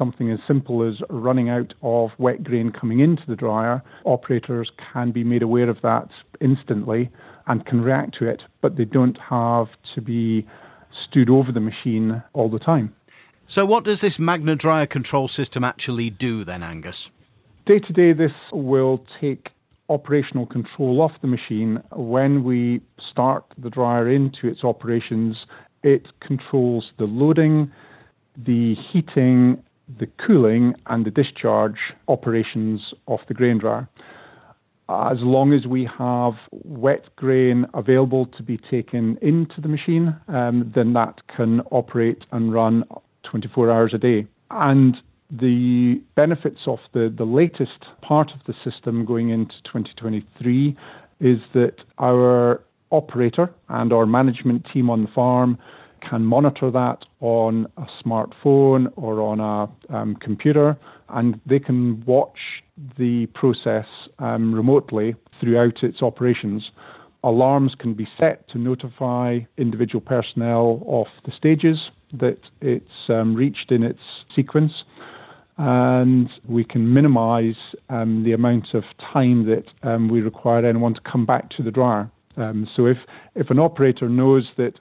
something 0.00 0.30
as 0.30 0.38
simple 0.48 0.82
as 0.82 0.94
running 1.10 1.50
out 1.50 1.74
of 1.82 2.10
wet 2.16 2.42
grain 2.42 2.72
coming 2.72 3.00
into 3.00 3.22
the 3.28 3.36
dryer, 3.36 3.82
operators 4.04 4.70
can 4.92 5.12
be 5.12 5.22
made 5.22 5.42
aware 5.42 5.68
of 5.68 5.76
that 5.82 6.08
instantly 6.40 7.10
and 7.46 7.66
can 7.66 7.82
react 7.82 8.16
to 8.18 8.26
it, 8.26 8.42
but 8.62 8.76
they 8.76 8.86
don't 8.86 9.18
have 9.18 9.66
to 9.94 10.00
be 10.00 10.46
stood 11.06 11.28
over 11.28 11.52
the 11.52 11.60
machine 11.60 12.22
all 12.32 12.48
the 12.48 12.58
time. 12.58 12.94
So, 13.46 13.66
what 13.66 13.84
does 13.84 14.00
this 14.00 14.18
Magna 14.18 14.56
dryer 14.56 14.86
control 14.86 15.28
system 15.28 15.64
actually 15.64 16.08
do 16.08 16.44
then, 16.44 16.62
Angus? 16.62 17.10
Day 17.66 17.80
to 17.80 17.92
day, 17.92 18.12
this 18.14 18.32
will 18.52 19.04
take 19.20 19.48
operational 19.90 20.46
control 20.46 21.02
off 21.02 21.12
the 21.20 21.26
machine. 21.26 21.82
When 21.92 22.44
we 22.44 22.80
start 23.10 23.44
the 23.58 23.68
dryer 23.68 24.08
into 24.08 24.46
its 24.46 24.64
operations, 24.64 25.36
it 25.82 26.06
controls 26.20 26.92
the 26.98 27.04
loading, 27.04 27.70
the 28.36 28.76
heating, 28.92 29.62
the 29.98 30.06
cooling 30.26 30.74
and 30.86 31.04
the 31.04 31.10
discharge 31.10 31.78
operations 32.08 32.94
of 33.08 33.20
the 33.28 33.34
grain 33.34 33.58
dryer. 33.58 33.88
As 34.88 35.18
long 35.20 35.52
as 35.52 35.66
we 35.66 35.88
have 35.98 36.32
wet 36.50 37.14
grain 37.14 37.64
available 37.74 38.26
to 38.26 38.42
be 38.42 38.58
taken 38.58 39.18
into 39.22 39.60
the 39.60 39.68
machine, 39.68 40.16
um, 40.26 40.72
then 40.74 40.92
that 40.94 41.20
can 41.34 41.60
operate 41.70 42.24
and 42.32 42.52
run 42.52 42.84
24 43.22 43.70
hours 43.70 43.92
a 43.94 43.98
day. 43.98 44.26
And 44.50 44.96
the 45.30 46.02
benefits 46.16 46.60
of 46.66 46.80
the, 46.92 47.12
the 47.16 47.24
latest 47.24 47.84
part 48.02 48.32
of 48.32 48.40
the 48.46 48.54
system 48.68 49.04
going 49.04 49.30
into 49.30 49.54
2023 49.64 50.76
is 51.20 51.38
that 51.54 51.74
our 51.98 52.60
operator 52.90 53.48
and 53.68 53.92
our 53.92 54.06
management 54.06 54.66
team 54.72 54.90
on 54.90 55.04
the 55.04 55.10
farm 55.14 55.56
can 56.08 56.24
monitor 56.24 56.70
that 56.70 56.98
on 57.20 57.66
a 57.76 57.86
smartphone 58.02 58.92
or 58.96 59.20
on 59.20 59.40
a 59.40 59.94
um, 59.94 60.16
computer, 60.16 60.76
and 61.08 61.40
they 61.46 61.58
can 61.58 62.04
watch 62.06 62.38
the 62.98 63.26
process 63.34 63.86
um, 64.18 64.54
remotely 64.54 65.14
throughout 65.40 65.82
its 65.82 66.02
operations. 66.02 66.70
Alarms 67.22 67.74
can 67.78 67.94
be 67.94 68.08
set 68.18 68.48
to 68.48 68.58
notify 68.58 69.40
individual 69.58 70.00
personnel 70.00 70.82
of 70.88 71.06
the 71.24 71.32
stages 71.36 71.78
that 72.12 72.38
it's 72.60 73.08
um, 73.08 73.34
reached 73.34 73.70
in 73.70 73.82
its 73.82 74.00
sequence, 74.34 74.72
and 75.58 76.30
we 76.48 76.64
can 76.64 76.92
minimize 76.94 77.56
um, 77.90 78.24
the 78.24 78.32
amount 78.32 78.68
of 78.72 78.84
time 79.12 79.46
that 79.46 79.64
um, 79.82 80.08
we 80.08 80.20
require 80.20 80.64
anyone 80.64 80.94
to 80.94 81.00
come 81.02 81.26
back 81.26 81.50
to 81.50 81.62
the 81.62 81.70
dryer. 81.70 82.10
Um, 82.36 82.66
so 82.74 82.86
if, 82.86 82.96
if 83.34 83.50
an 83.50 83.58
operator 83.58 84.08
knows 84.08 84.48
that 84.56 84.72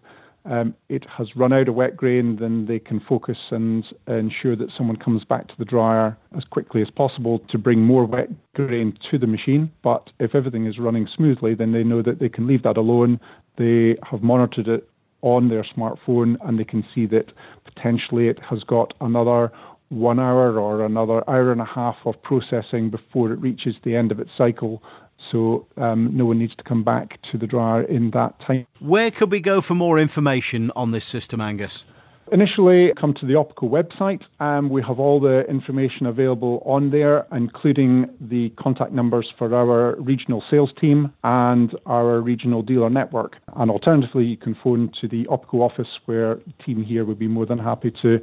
um, 0.49 0.73
it 0.89 1.05
has 1.15 1.27
run 1.35 1.53
out 1.53 1.69
of 1.69 1.75
wet 1.75 1.95
grain, 1.95 2.37
then 2.39 2.65
they 2.65 2.79
can 2.79 2.99
focus 3.07 3.37
and 3.51 3.85
ensure 4.07 4.55
that 4.55 4.71
someone 4.75 4.97
comes 4.97 5.23
back 5.23 5.47
to 5.47 5.53
the 5.59 5.65
dryer 5.65 6.17
as 6.35 6.43
quickly 6.43 6.81
as 6.81 6.89
possible 6.89 7.39
to 7.49 7.57
bring 7.59 7.81
more 7.81 8.05
wet 8.05 8.29
grain 8.55 8.97
to 9.11 9.19
the 9.19 9.27
machine. 9.27 9.71
But 9.83 10.09
if 10.19 10.33
everything 10.33 10.65
is 10.65 10.79
running 10.79 11.07
smoothly, 11.15 11.53
then 11.53 11.71
they 11.71 11.83
know 11.83 12.01
that 12.01 12.19
they 12.19 12.29
can 12.29 12.47
leave 12.47 12.63
that 12.63 12.77
alone. 12.77 13.19
They 13.57 13.95
have 14.09 14.23
monitored 14.23 14.67
it 14.67 14.89
on 15.21 15.49
their 15.49 15.63
smartphone 15.63 16.35
and 16.47 16.59
they 16.59 16.63
can 16.63 16.83
see 16.95 17.05
that 17.07 17.25
potentially 17.65 18.27
it 18.27 18.39
has 18.49 18.63
got 18.63 18.93
another 19.01 19.51
one 19.89 20.19
hour 20.19 20.59
or 20.59 20.85
another 20.85 21.27
hour 21.29 21.51
and 21.51 21.61
a 21.61 21.65
half 21.65 21.95
of 22.05 22.21
processing 22.23 22.89
before 22.89 23.31
it 23.31 23.39
reaches 23.39 23.75
the 23.83 23.95
end 23.95 24.11
of 24.11 24.19
its 24.19 24.29
cycle. 24.37 24.81
So 25.31 25.67
um, 25.77 26.15
no 26.15 26.25
one 26.25 26.39
needs 26.39 26.55
to 26.55 26.63
come 26.63 26.83
back 26.83 27.19
to 27.31 27.37
the 27.37 27.47
dryer 27.47 27.83
in 27.83 28.11
that 28.11 28.39
time. 28.45 28.65
Where 28.79 29.11
could 29.11 29.31
we 29.31 29.39
go 29.39 29.61
for 29.61 29.75
more 29.75 29.99
information 29.99 30.71
on 30.75 30.91
this 30.91 31.05
system, 31.05 31.41
Angus? 31.41 31.85
Initially, 32.31 32.91
come 32.99 33.15
to 33.15 33.25
the 33.25 33.33
Opico 33.33 33.67
website. 33.67 34.21
and 34.39 34.69
we 34.69 34.83
have 34.83 34.99
all 34.99 35.19
the 35.19 35.41
information 35.49 36.05
available 36.05 36.61
on 36.63 36.91
there, 36.91 37.25
including 37.31 38.07
the 38.21 38.51
contact 38.51 38.91
numbers 38.91 39.33
for 39.37 39.53
our 39.55 39.95
regional 39.95 40.43
sales 40.49 40.69
team 40.79 41.11
and 41.23 41.75
our 41.87 42.21
regional 42.21 42.61
dealer 42.61 42.89
network. 42.89 43.37
And 43.55 43.71
alternatively, 43.71 44.25
you 44.25 44.37
can 44.37 44.55
phone 44.63 44.91
to 45.01 45.07
the 45.07 45.25
Opico 45.25 45.61
office, 45.61 45.87
where 46.05 46.35
the 46.35 46.63
team 46.63 46.83
here 46.83 47.03
would 47.03 47.17
be 47.17 47.27
more 47.27 47.47
than 47.47 47.57
happy 47.57 47.91
to, 48.03 48.19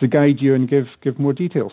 to 0.00 0.06
guide 0.06 0.40
you 0.40 0.54
and 0.54 0.68
give, 0.68 0.86
give 1.02 1.18
more 1.18 1.32
details. 1.32 1.72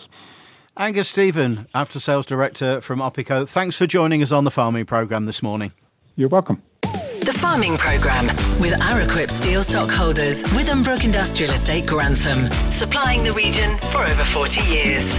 Angus 0.78 1.08
Stephen, 1.08 1.70
After 1.74 2.02
Sales 2.02 2.26
Director 2.26 2.82
from 2.82 3.00
Opico, 3.00 3.48
thanks 3.48 3.78
for 3.78 3.88
joining 3.88 4.22
us 4.22 4.34
on 4.34 4.44
the 4.44 4.52
farming 4.52 4.86
programme 4.86 5.24
this 5.24 5.42
morning. 5.42 5.72
You're 6.18 6.28
welcome. 6.28 6.62
The 6.82 7.36
Farming 7.40 7.78
Programme 7.78 8.28
with 8.60 8.74
Araquip 8.82 9.30
Steel 9.30 9.64
Stockholders, 9.64 10.44
with 10.44 10.68
Withambrook 10.68 11.06
Industrial 11.06 11.54
Estate 11.54 11.86
Grantham, 11.86 12.52
supplying 12.70 13.24
the 13.24 13.32
region 13.32 13.78
for 13.90 14.04
over 14.04 14.26
40 14.26 14.62
years. 14.70 15.18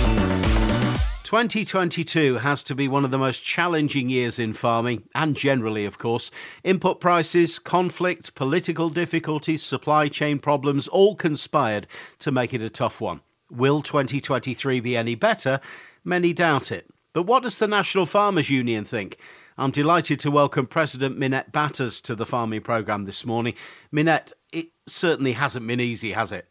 2022 1.25 2.35
has 2.35 2.63
to 2.63 2.75
be 2.75 2.87
one 2.87 3.07
of 3.07 3.11
the 3.11 3.19
most 3.19 3.43
challenging 3.43 4.11
years 4.11 4.39
in 4.39 4.53
farming, 4.53 5.05
and 5.15 5.35
generally, 5.35 5.87
of 5.87 5.97
course. 5.97 6.31
Input 6.65 7.01
prices, 7.01 7.59
conflict, 7.59 8.35
political 8.35 8.91
difficulties, 8.91 9.63
supply 9.63 10.09
chain 10.09 10.39
problems 10.39 10.87
all 10.87 11.17
conspired 11.17 11.87
to 12.19 12.31
make 12.31 12.53
it 12.53 12.61
a 12.61 12.69
tough 12.69 13.01
one. 13.01 13.23
Will 13.51 13.81
2023 13.81 14.81
be 14.81 14.97
any 14.97 15.15
better? 15.15 15.61
Many 16.05 16.33
doubt 16.33 16.73
it. 16.73 16.89
But 17.13 17.23
what 17.23 17.45
does 17.45 17.59
the 17.59 17.69
National 17.69 18.05
Farmers 18.05 18.51
Union 18.51 18.85
think? 18.85 19.19
I'm 19.57 19.71
delighted 19.71 20.21
to 20.21 20.31
welcome 20.31 20.67
President 20.67 21.17
Minette 21.17 21.53
Batters 21.53 22.01
to 22.03 22.15
the 22.15 22.27
farming 22.27 22.63
programme 22.63 23.05
this 23.05 23.25
morning. 23.25 23.55
Minette, 23.91 24.33
it 24.53 24.67
certainly 24.87 25.33
hasn't 25.33 25.67
been 25.67 25.81
easy, 25.81 26.13
has 26.13 26.33
it? 26.33 26.47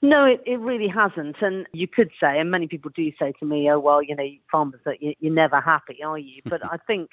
No, 0.00 0.24
it, 0.24 0.42
it 0.46 0.58
really 0.58 0.88
hasn't. 0.88 1.36
And 1.42 1.66
you 1.72 1.86
could 1.86 2.10
say, 2.20 2.38
and 2.40 2.50
many 2.50 2.66
people 2.66 2.90
do 2.96 3.12
say 3.18 3.32
to 3.40 3.46
me, 3.46 3.70
oh, 3.70 3.78
well, 3.78 4.02
you 4.02 4.16
know, 4.16 4.26
farmers, 4.50 4.80
that 4.86 5.02
you, 5.02 5.14
you're 5.20 5.32
never 5.32 5.60
happy, 5.60 6.02
are 6.02 6.18
you? 6.18 6.40
But 6.44 6.64
I 6.72 6.78
think, 6.78 7.10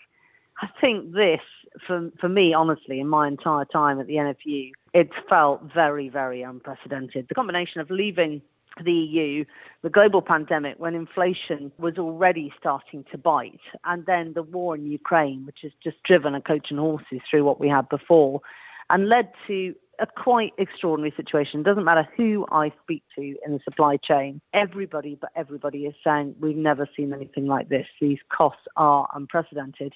I 0.62 0.68
think 0.80 1.14
this, 1.14 1.42
for, 1.86 2.10
for 2.20 2.30
me, 2.30 2.54
honestly, 2.54 3.00
in 3.00 3.08
my 3.08 3.28
entire 3.28 3.66
time 3.66 4.00
at 4.00 4.08
the 4.08 4.16
NFU, 4.16 4.72
it's 4.94 5.14
felt 5.30 5.62
very, 5.74 6.10
very 6.10 6.42
unprecedented. 6.42 7.28
The 7.28 7.36
combination 7.36 7.82
of 7.82 7.92
leaving 7.92 8.42
the 8.84 8.92
EU, 8.92 9.46
the 9.82 9.90
global 9.90 10.22
pandemic, 10.22 10.76
when 10.78 10.96
inflation 10.96 11.72
was 11.78 11.98
already 11.98 12.54
starting 12.60 13.06
to 13.12 13.18
bite, 13.18 13.60
and 13.86 14.06
then 14.06 14.34
the 14.34 14.44
war 14.44 14.76
in 14.76 14.86
Ukraine, 14.86 15.46
which 15.46 15.60
has 15.64 15.72
just 15.84 16.02
driven 16.04 16.36
a 16.36 16.42
coach 16.42 16.68
and 16.70 16.80
horses 16.80 17.22
through 17.30 17.44
what 17.44 17.60
we 17.60 17.70
had 17.70 17.88
before, 17.90 18.42
and 18.90 19.10
led 19.10 19.32
to 19.48 19.76
a 20.00 20.08
quite 20.08 20.54
extraordinary 20.58 21.14
situation. 21.16 21.62
It 21.62 21.64
doesn't 21.64 21.84
matter 21.86 22.08
who 22.18 22.46
I 22.52 22.72
speak 22.84 23.04
to 23.16 23.22
in 23.22 23.54
the 23.54 23.60
supply 23.64 23.98
chain, 23.98 24.42
everybody 24.54 25.18
but 25.20 25.32
everybody 25.36 25.86
is 25.86 25.96
saying 26.04 26.36
we've 26.40 26.58
never 26.58 26.88
seen 26.96 27.14
anything 27.14 27.48
like 27.48 27.70
this. 27.70 27.88
These 28.02 28.20
costs 28.30 28.68
are 28.76 29.08
unprecedented. 29.14 29.94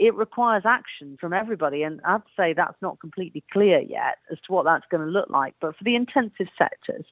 It 0.00 0.14
requires 0.14 0.62
action 0.64 1.16
from 1.20 1.32
everybody, 1.32 1.82
and 1.82 2.00
I'd 2.04 2.22
say 2.36 2.54
that's 2.54 2.80
not 2.80 2.98
completely 2.98 3.44
clear 3.52 3.80
yet 3.80 4.18
as 4.30 4.38
to 4.46 4.52
what 4.52 4.64
that's 4.64 4.86
going 4.90 5.04
to 5.04 5.10
look 5.10 5.28
like. 5.28 5.54
But 5.60 5.76
for 5.76 5.84
the 5.84 5.96
intensive 5.96 6.48
sectors, 6.56 7.04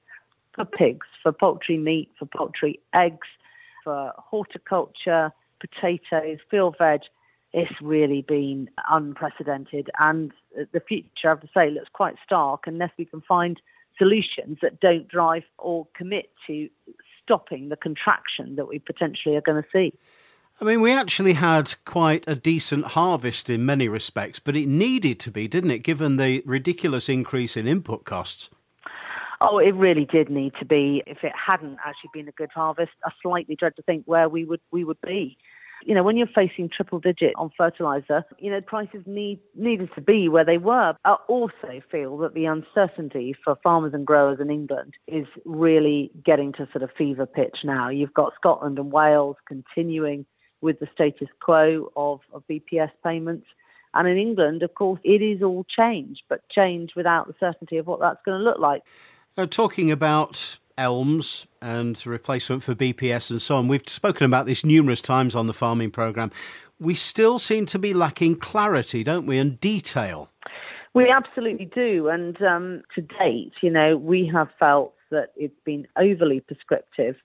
for 0.54 0.64
pigs, 0.64 1.06
for 1.22 1.32
poultry 1.32 1.78
meat, 1.78 2.10
for 2.18 2.26
poultry 2.26 2.80
eggs, 2.94 3.28
for 3.84 4.12
horticulture, 4.16 5.32
potatoes, 5.60 6.38
field 6.50 6.76
veg. 6.78 7.00
It's 7.52 7.72
really 7.80 8.22
been 8.22 8.70
unprecedented, 8.88 9.90
and 9.98 10.30
the 10.72 10.80
future, 10.80 11.08
I 11.24 11.28
have 11.30 11.40
to 11.40 11.48
say, 11.52 11.70
looks 11.70 11.88
quite 11.92 12.14
stark 12.24 12.64
unless 12.66 12.90
we 12.96 13.04
can 13.04 13.20
find 13.22 13.60
solutions 13.98 14.58
that 14.62 14.80
don't 14.80 15.08
drive 15.08 15.42
or 15.58 15.86
commit 15.94 16.30
to 16.46 16.68
stopping 17.22 17.68
the 17.68 17.76
contraction 17.76 18.56
that 18.56 18.68
we 18.68 18.78
potentially 18.78 19.36
are 19.36 19.40
going 19.40 19.62
to 19.62 19.68
see. 19.72 19.92
I 20.60 20.64
mean, 20.64 20.80
we 20.80 20.92
actually 20.92 21.32
had 21.34 21.74
quite 21.84 22.22
a 22.28 22.34
decent 22.36 22.88
harvest 22.88 23.48
in 23.48 23.64
many 23.64 23.88
respects, 23.88 24.38
but 24.38 24.54
it 24.54 24.68
needed 24.68 25.18
to 25.20 25.30
be, 25.30 25.48
didn't 25.48 25.70
it, 25.70 25.78
given 25.78 26.18
the 26.18 26.42
ridiculous 26.44 27.08
increase 27.08 27.56
in 27.56 27.66
input 27.66 28.04
costs? 28.04 28.50
Oh, 29.40 29.58
it 29.58 29.74
really 29.74 30.04
did 30.04 30.28
need 30.28 30.52
to 30.58 30.66
be. 30.66 31.02
If 31.06 31.24
it 31.24 31.32
hadn't 31.34 31.78
actually 31.84 32.10
been 32.12 32.28
a 32.28 32.32
good 32.32 32.50
harvest, 32.54 32.92
I 33.04 33.10
slightly 33.22 33.56
dread 33.56 33.74
to 33.76 33.82
think 33.82 34.04
where 34.04 34.28
we 34.28 34.44
would 34.44 34.60
we 34.70 34.84
would 34.84 35.00
be. 35.00 35.38
You 35.82 35.94
know, 35.94 36.02
when 36.02 36.18
you're 36.18 36.26
facing 36.26 36.68
triple 36.68 36.98
digit 36.98 37.32
on 37.36 37.50
fertilizer, 37.56 38.22
you 38.38 38.50
know, 38.50 38.60
prices 38.60 39.02
need 39.06 39.40
needed 39.54 39.88
to 39.94 40.02
be 40.02 40.28
where 40.28 40.44
they 40.44 40.58
were. 40.58 40.94
I 41.06 41.16
also 41.26 41.80
feel 41.90 42.18
that 42.18 42.34
the 42.34 42.44
uncertainty 42.44 43.34
for 43.42 43.56
farmers 43.62 43.94
and 43.94 44.06
growers 44.06 44.40
in 44.40 44.50
England 44.50 44.92
is 45.06 45.26
really 45.46 46.10
getting 46.22 46.52
to 46.54 46.68
sort 46.70 46.82
of 46.82 46.90
fever 46.98 47.24
pitch 47.24 47.58
now. 47.64 47.88
You've 47.88 48.12
got 48.12 48.34
Scotland 48.34 48.78
and 48.78 48.92
Wales 48.92 49.36
continuing 49.48 50.26
with 50.60 50.78
the 50.80 50.88
status 50.92 51.28
quo 51.40 51.90
of, 51.96 52.20
of 52.34 52.44
BPS 52.50 52.90
payments. 53.02 53.46
And 53.94 54.06
in 54.06 54.18
England, 54.18 54.62
of 54.62 54.74
course, 54.74 55.00
it 55.02 55.22
is 55.22 55.42
all 55.42 55.64
change, 55.64 56.18
but 56.28 56.48
change 56.50 56.92
without 56.94 57.26
the 57.26 57.34
certainty 57.40 57.78
of 57.78 57.86
what 57.86 58.00
that's 58.00 58.20
going 58.24 58.38
to 58.38 58.44
look 58.44 58.58
like. 58.58 58.82
Now, 59.36 59.46
talking 59.46 59.90
about 59.90 60.58
ELMS 60.76 61.46
and 61.62 62.04
replacement 62.06 62.62
for 62.62 62.74
BPS 62.74 63.30
and 63.30 63.40
so 63.40 63.56
on, 63.56 63.68
we've 63.68 63.88
spoken 63.88 64.26
about 64.26 64.46
this 64.46 64.64
numerous 64.64 65.00
times 65.00 65.34
on 65.34 65.46
the 65.46 65.52
farming 65.52 65.92
programme. 65.92 66.32
We 66.80 66.94
still 66.94 67.38
seem 67.38 67.66
to 67.66 67.78
be 67.78 67.94
lacking 67.94 68.36
clarity, 68.36 69.04
don't 69.04 69.26
we, 69.26 69.38
and 69.38 69.60
detail. 69.60 70.30
We 70.94 71.08
absolutely 71.08 71.66
do. 71.66 72.08
And 72.08 72.40
um, 72.42 72.82
to 72.94 73.02
date, 73.02 73.52
you 73.62 73.70
know, 73.70 73.96
we 73.96 74.26
have 74.32 74.48
felt 74.58 74.94
that 75.10 75.32
it's 75.36 75.54
been 75.64 75.86
overly 75.96 76.40
prescriptive 76.40 77.16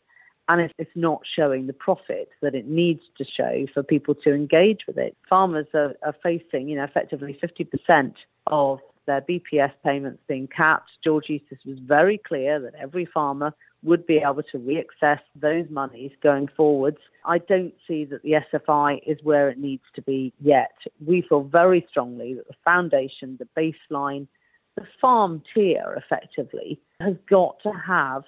and 0.47 0.61
it's, 0.61 0.73
it's 0.77 0.91
not 0.95 1.21
showing 1.35 1.65
the 1.65 1.73
profit 1.73 2.29
that 2.41 2.53
it 2.53 2.67
needs 2.67 3.01
to 3.17 3.25
show 3.25 3.65
for 3.73 3.81
people 3.81 4.13
to 4.13 4.33
engage 4.33 4.81
with 4.85 4.97
it. 4.97 5.17
Farmers 5.27 5.65
are, 5.73 5.95
are 6.03 6.15
facing, 6.21 6.69
you 6.69 6.75
know, 6.75 6.83
effectively 6.83 7.39
50% 7.41 8.13
of 8.47 8.79
their 9.05 9.21
BPS 9.21 9.71
payments 9.83 10.21
being 10.27 10.47
capped. 10.47 10.91
George 11.03 11.29
Eustice 11.29 11.59
was 11.65 11.79
very 11.79 12.17
clear 12.17 12.59
that 12.59 12.75
every 12.75 13.05
farmer 13.05 13.53
would 13.83 14.05
be 14.07 14.17
able 14.17 14.43
to 14.43 14.57
reaccess 14.57 15.19
those 15.35 15.69
monies 15.69 16.11
going 16.21 16.47
forwards. 16.57 16.97
I 17.23 17.37
don't 17.37 17.73
see 17.87 18.03
that 18.05 18.23
the 18.23 18.41
SFI 18.53 18.99
is 19.05 19.19
where 19.23 19.49
it 19.49 19.59
needs 19.59 19.83
to 19.95 20.01
be 20.01 20.33
yet. 20.41 20.75
We 21.05 21.21
feel 21.21 21.43
very 21.43 21.85
strongly 21.89 22.33
that 22.33 22.47
the 22.47 22.55
foundation, 22.63 23.37
the 23.37 23.47
baseline, 23.55 24.27
the 24.75 24.85
farm 24.99 25.43
tier 25.53 25.93
effectively 25.95 26.79
has 26.99 27.15
got 27.29 27.61
to 27.63 27.71
have 27.71 28.23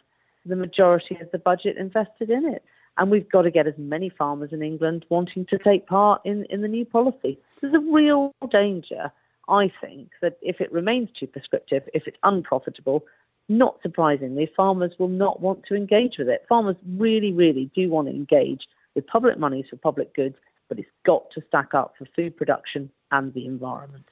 the 0.46 0.56
majority 0.56 1.18
of 1.20 1.30
the 1.32 1.40
budget 1.40 1.78
invested 1.78 2.30
in 2.30 2.46
it. 2.46 2.64
And 2.98 3.12
we've 3.12 3.30
got 3.30 3.44
to 3.44 3.52
get 3.52 3.68
as 3.68 3.78
many 3.78 4.10
farmers 4.10 4.52
in 4.52 4.64
England 4.64 5.06
wanting 5.10 5.46
to 5.48 5.58
take 5.58 5.88
part 5.88 6.22
in, 6.26 6.46
in 6.46 6.62
the 6.62 6.68
new 6.68 6.86
policy. 6.86 7.38
There's 7.62 7.74
a 7.74 7.80
real 7.80 8.32
danger 8.50 9.12
I 9.50 9.72
think 9.82 10.10
that 10.22 10.38
if 10.42 10.60
it 10.60 10.72
remains 10.72 11.10
too 11.18 11.28
prescriptive, 11.28 11.84
if 11.94 12.08
it's 12.08 12.18
unprofitable, 12.24 13.04
not 13.50 13.78
surprisingly, 13.82 14.52
farmers 14.56 14.94
will 15.00 15.08
not 15.08 15.42
want 15.42 15.64
to 15.68 15.76
engage 15.76 16.18
with 16.18 16.28
it. 16.28 16.46
Farmers 16.50 16.76
really, 16.98 17.32
really 17.32 17.72
do 17.74 17.90
want 17.90 18.08
to 18.08 18.14
engage 18.14 18.64
with 18.94 19.08
public 19.08 19.40
monies 19.40 19.66
for 19.70 19.78
public 19.78 20.14
goods, 20.14 20.36
but 20.68 20.80
it's 20.80 20.90
got 21.06 21.30
to 21.32 21.42
stack 21.48 21.74
up 21.74 21.94
for 21.98 22.06
food 22.16 22.36
production 22.36 22.90
and 23.12 23.34
the 23.34 23.46
environment. 23.46 24.06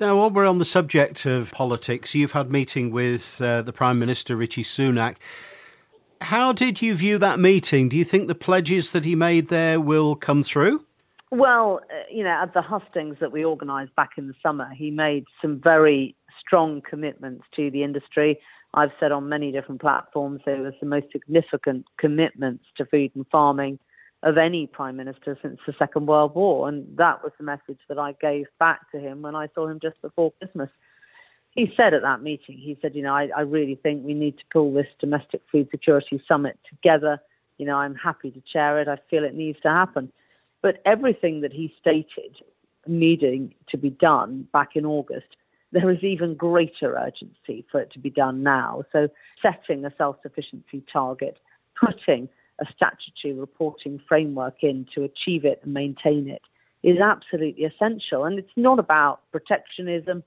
Now, 0.00 0.16
while 0.16 0.30
we're 0.30 0.46
on 0.46 0.58
the 0.58 0.64
subject 0.64 1.26
of 1.26 1.50
politics, 1.52 2.14
you've 2.14 2.32
had 2.32 2.50
meeting 2.50 2.92
with 2.92 3.40
uh, 3.40 3.62
the 3.62 3.72
Prime 3.72 3.98
Minister 3.98 4.36
Rishi 4.36 4.62
Sunak. 4.62 5.16
How 6.20 6.52
did 6.52 6.82
you 6.82 6.94
view 6.94 7.18
that 7.18 7.40
meeting? 7.40 7.88
Do 7.88 7.96
you 7.96 8.04
think 8.04 8.28
the 8.28 8.34
pledges 8.34 8.92
that 8.92 9.04
he 9.04 9.14
made 9.14 9.48
there 9.48 9.80
will 9.80 10.14
come 10.14 10.42
through? 10.42 10.84
Well, 11.30 11.80
uh, 11.90 12.04
you 12.10 12.24
know, 12.24 12.30
at 12.30 12.54
the 12.54 12.62
hustings 12.62 13.16
that 13.20 13.32
we 13.32 13.44
organised 13.44 13.94
back 13.94 14.12
in 14.16 14.28
the 14.28 14.34
summer, 14.42 14.70
he 14.74 14.90
made 14.90 15.24
some 15.42 15.60
very 15.62 16.16
strong 16.40 16.80
commitments 16.80 17.44
to 17.56 17.70
the 17.70 17.82
industry. 17.82 18.38
I've 18.74 18.92
said 19.00 19.12
on 19.12 19.28
many 19.28 19.52
different 19.52 19.80
platforms 19.80 20.40
they 20.44 20.58
were 20.58 20.72
the 20.80 20.86
most 20.86 21.06
significant 21.12 21.86
commitments 21.98 22.64
to 22.76 22.86
food 22.86 23.12
and 23.14 23.26
farming 23.30 23.78
of 24.22 24.36
any 24.36 24.66
prime 24.66 24.96
minister 24.96 25.38
since 25.40 25.60
the 25.66 25.74
Second 25.78 26.06
World 26.06 26.34
War, 26.34 26.68
and 26.68 26.84
that 26.96 27.22
was 27.22 27.32
the 27.38 27.44
message 27.44 27.78
that 27.88 27.98
I 27.98 28.12
gave 28.20 28.46
back 28.58 28.90
to 28.90 28.98
him 28.98 29.22
when 29.22 29.36
I 29.36 29.48
saw 29.54 29.68
him 29.68 29.78
just 29.80 30.00
before 30.02 30.32
Christmas. 30.32 30.70
He 31.50 31.72
said 31.76 31.94
at 31.94 32.02
that 32.02 32.22
meeting, 32.22 32.58
he 32.58 32.76
said, 32.82 32.94
you 32.94 33.02
know, 33.02 33.14
I, 33.14 33.28
I 33.36 33.40
really 33.42 33.76
think 33.76 34.04
we 34.04 34.14
need 34.14 34.36
to 34.38 34.44
pull 34.52 34.72
this 34.72 34.88
domestic 34.98 35.42
food 35.50 35.68
security 35.70 36.22
summit 36.26 36.58
together. 36.68 37.20
You 37.58 37.66
know, 37.66 37.76
I'm 37.76 37.94
happy 37.94 38.30
to 38.30 38.40
chair 38.52 38.80
it. 38.80 38.88
I 38.88 38.98
feel 39.08 39.24
it 39.24 39.34
needs 39.34 39.60
to 39.60 39.68
happen. 39.68 40.12
But 40.62 40.82
everything 40.84 41.40
that 41.42 41.52
he 41.52 41.74
stated 41.80 42.36
needing 42.86 43.54
to 43.68 43.76
be 43.76 43.90
done 43.90 44.48
back 44.52 44.70
in 44.74 44.86
August 44.86 45.36
there 45.72 45.90
is 45.90 46.02
even 46.02 46.34
greater 46.34 46.96
urgency 46.96 47.64
for 47.70 47.80
it 47.80 47.92
to 47.92 47.98
be 47.98 48.10
done 48.10 48.42
now. 48.42 48.84
So, 48.92 49.08
setting 49.42 49.84
a 49.84 49.92
self 49.98 50.16
sufficiency 50.22 50.82
target, 50.90 51.38
putting 51.78 52.28
a 52.60 52.64
statutory 52.74 53.34
reporting 53.34 54.00
framework 54.08 54.56
in 54.62 54.86
to 54.94 55.04
achieve 55.04 55.44
it 55.44 55.60
and 55.62 55.74
maintain 55.74 56.28
it 56.28 56.42
is 56.82 56.98
absolutely 56.98 57.64
essential. 57.64 58.24
And 58.24 58.38
it's 58.38 58.48
not 58.56 58.78
about 58.78 59.20
protectionism. 59.30 60.22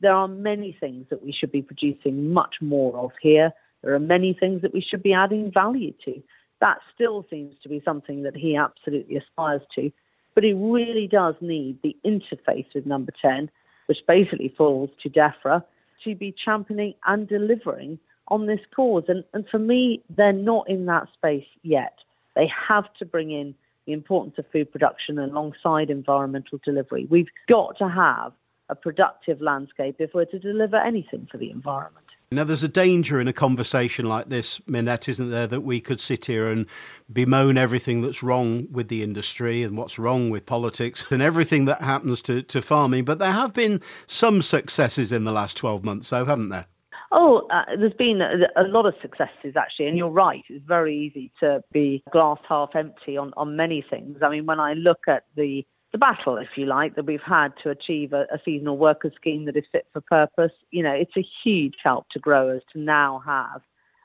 There 0.00 0.14
are 0.14 0.28
many 0.28 0.76
things 0.78 1.06
that 1.10 1.24
we 1.24 1.32
should 1.32 1.52
be 1.52 1.62
producing 1.62 2.32
much 2.32 2.56
more 2.60 2.96
of 2.96 3.12
here. 3.20 3.52
There 3.82 3.94
are 3.94 4.00
many 4.00 4.36
things 4.38 4.62
that 4.62 4.74
we 4.74 4.80
should 4.80 5.02
be 5.02 5.12
adding 5.12 5.52
value 5.52 5.92
to. 6.04 6.22
That 6.60 6.78
still 6.94 7.26
seems 7.28 7.54
to 7.62 7.68
be 7.68 7.82
something 7.84 8.22
that 8.22 8.36
he 8.36 8.56
absolutely 8.56 9.16
aspires 9.16 9.62
to. 9.74 9.90
But 10.34 10.44
he 10.44 10.52
really 10.52 11.06
does 11.06 11.34
need 11.40 11.78
the 11.82 11.96
interface 12.04 12.66
with 12.74 12.86
number 12.86 13.12
10, 13.22 13.50
which 13.86 13.98
basically 14.06 14.54
falls 14.56 14.90
to 15.02 15.08
DEFRA, 15.08 15.64
to 16.04 16.14
be 16.14 16.34
championing 16.44 16.94
and 17.06 17.28
delivering 17.28 17.98
on 18.28 18.46
this 18.46 18.60
cause. 18.74 19.04
And, 19.08 19.24
and 19.32 19.46
for 19.48 19.58
me, 19.58 20.02
they're 20.14 20.32
not 20.32 20.68
in 20.68 20.86
that 20.86 21.08
space 21.14 21.46
yet. 21.62 21.98
They 22.34 22.50
have 22.68 22.92
to 22.98 23.06
bring 23.06 23.30
in 23.30 23.54
the 23.86 23.92
importance 23.92 24.34
of 24.38 24.44
food 24.52 24.70
production 24.70 25.18
alongside 25.18 25.90
environmental 25.90 26.60
delivery. 26.64 27.06
We've 27.08 27.30
got 27.48 27.78
to 27.78 27.88
have 27.88 28.32
a 28.68 28.74
productive 28.74 29.40
landscape 29.40 29.96
if 29.98 30.10
we're 30.12 30.24
to 30.26 30.38
deliver 30.38 30.76
anything 30.76 31.28
for 31.30 31.38
the 31.38 31.50
environment. 31.50 32.05
Now, 32.32 32.42
there's 32.42 32.64
a 32.64 32.68
danger 32.68 33.20
in 33.20 33.28
a 33.28 33.32
conversation 33.32 34.06
like 34.06 34.30
this, 34.30 34.60
Minette, 34.66 35.08
isn't 35.08 35.30
there, 35.30 35.46
that 35.46 35.60
we 35.60 35.80
could 35.80 36.00
sit 36.00 36.26
here 36.26 36.48
and 36.48 36.66
bemoan 37.12 37.56
everything 37.56 38.00
that's 38.00 38.20
wrong 38.20 38.66
with 38.68 38.88
the 38.88 39.04
industry 39.04 39.62
and 39.62 39.76
what's 39.76 39.96
wrong 39.96 40.28
with 40.28 40.44
politics 40.44 41.04
and 41.10 41.22
everything 41.22 41.66
that 41.66 41.82
happens 41.82 42.22
to, 42.22 42.42
to 42.42 42.60
farming. 42.60 43.04
But 43.04 43.20
there 43.20 43.30
have 43.30 43.52
been 43.52 43.80
some 44.06 44.42
successes 44.42 45.12
in 45.12 45.22
the 45.22 45.30
last 45.30 45.56
12 45.56 45.84
months, 45.84 46.10
though, 46.10 46.24
haven't 46.24 46.48
there? 46.48 46.66
Oh, 47.12 47.46
uh, 47.48 47.76
there's 47.78 47.94
been 47.94 48.20
a, 48.20 48.60
a, 48.60 48.66
lot 48.66 48.86
of 48.86 48.94
successes 49.00 49.54
actually, 49.56 49.86
and 49.86 49.96
you're 49.96 50.10
right. 50.10 50.42
It's 50.48 50.66
very 50.66 50.98
easy 50.98 51.30
to 51.38 51.62
be 51.72 52.02
glass 52.10 52.38
half 52.48 52.74
empty 52.74 53.16
on, 53.16 53.32
on 53.36 53.54
many 53.54 53.84
things. 53.88 54.18
I 54.22 54.30
mean, 54.30 54.46
when 54.46 54.58
I 54.58 54.72
look 54.74 55.02
at 55.06 55.22
the 55.36 55.64
the 55.96 56.00
battle, 56.00 56.36
if 56.36 56.48
you 56.56 56.66
like, 56.66 56.94
that 56.94 57.06
we've 57.06 57.22
had 57.22 57.54
to 57.62 57.70
achieve 57.70 58.12
a, 58.12 58.26
a 58.30 58.38
seasonal 58.44 58.76
worker 58.76 59.10
scheme 59.16 59.46
that 59.46 59.56
is 59.56 59.64
fit 59.72 59.86
for 59.94 60.02
purpose, 60.02 60.52
you 60.70 60.82
know, 60.82 60.92
it's 60.92 61.16
a 61.16 61.26
huge 61.42 61.76
help 61.82 62.06
to 62.10 62.18
growers 62.18 62.60
to 62.70 62.78
now 62.78 63.22
have 63.24 63.62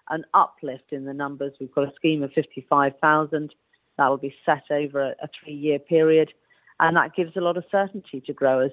an 0.10 0.24
uplift 0.33 0.93
in 0.93 1.03
the 1.03 1.13
numbers. 1.13 1.51
We've 1.60 1.74
got 1.74 1.89
a 1.89 1.95
scheme 1.95 2.24
of 2.24 2.31
55,000 2.31 3.53
that 3.98 4.07
will 4.07 4.15
be 4.15 4.33
set 4.45 4.63
over 4.71 5.01
a, 5.01 5.10
a 5.21 5.27
three 5.43 5.53
year 5.53 5.79
period, 5.79 6.31
and 6.79 6.95
that 6.95 7.13
gives 7.13 7.36
a 7.36 7.41
lot 7.41 7.57
of 7.57 7.65
certainty 7.69 8.21
to 8.21 8.31
growers 8.31 8.71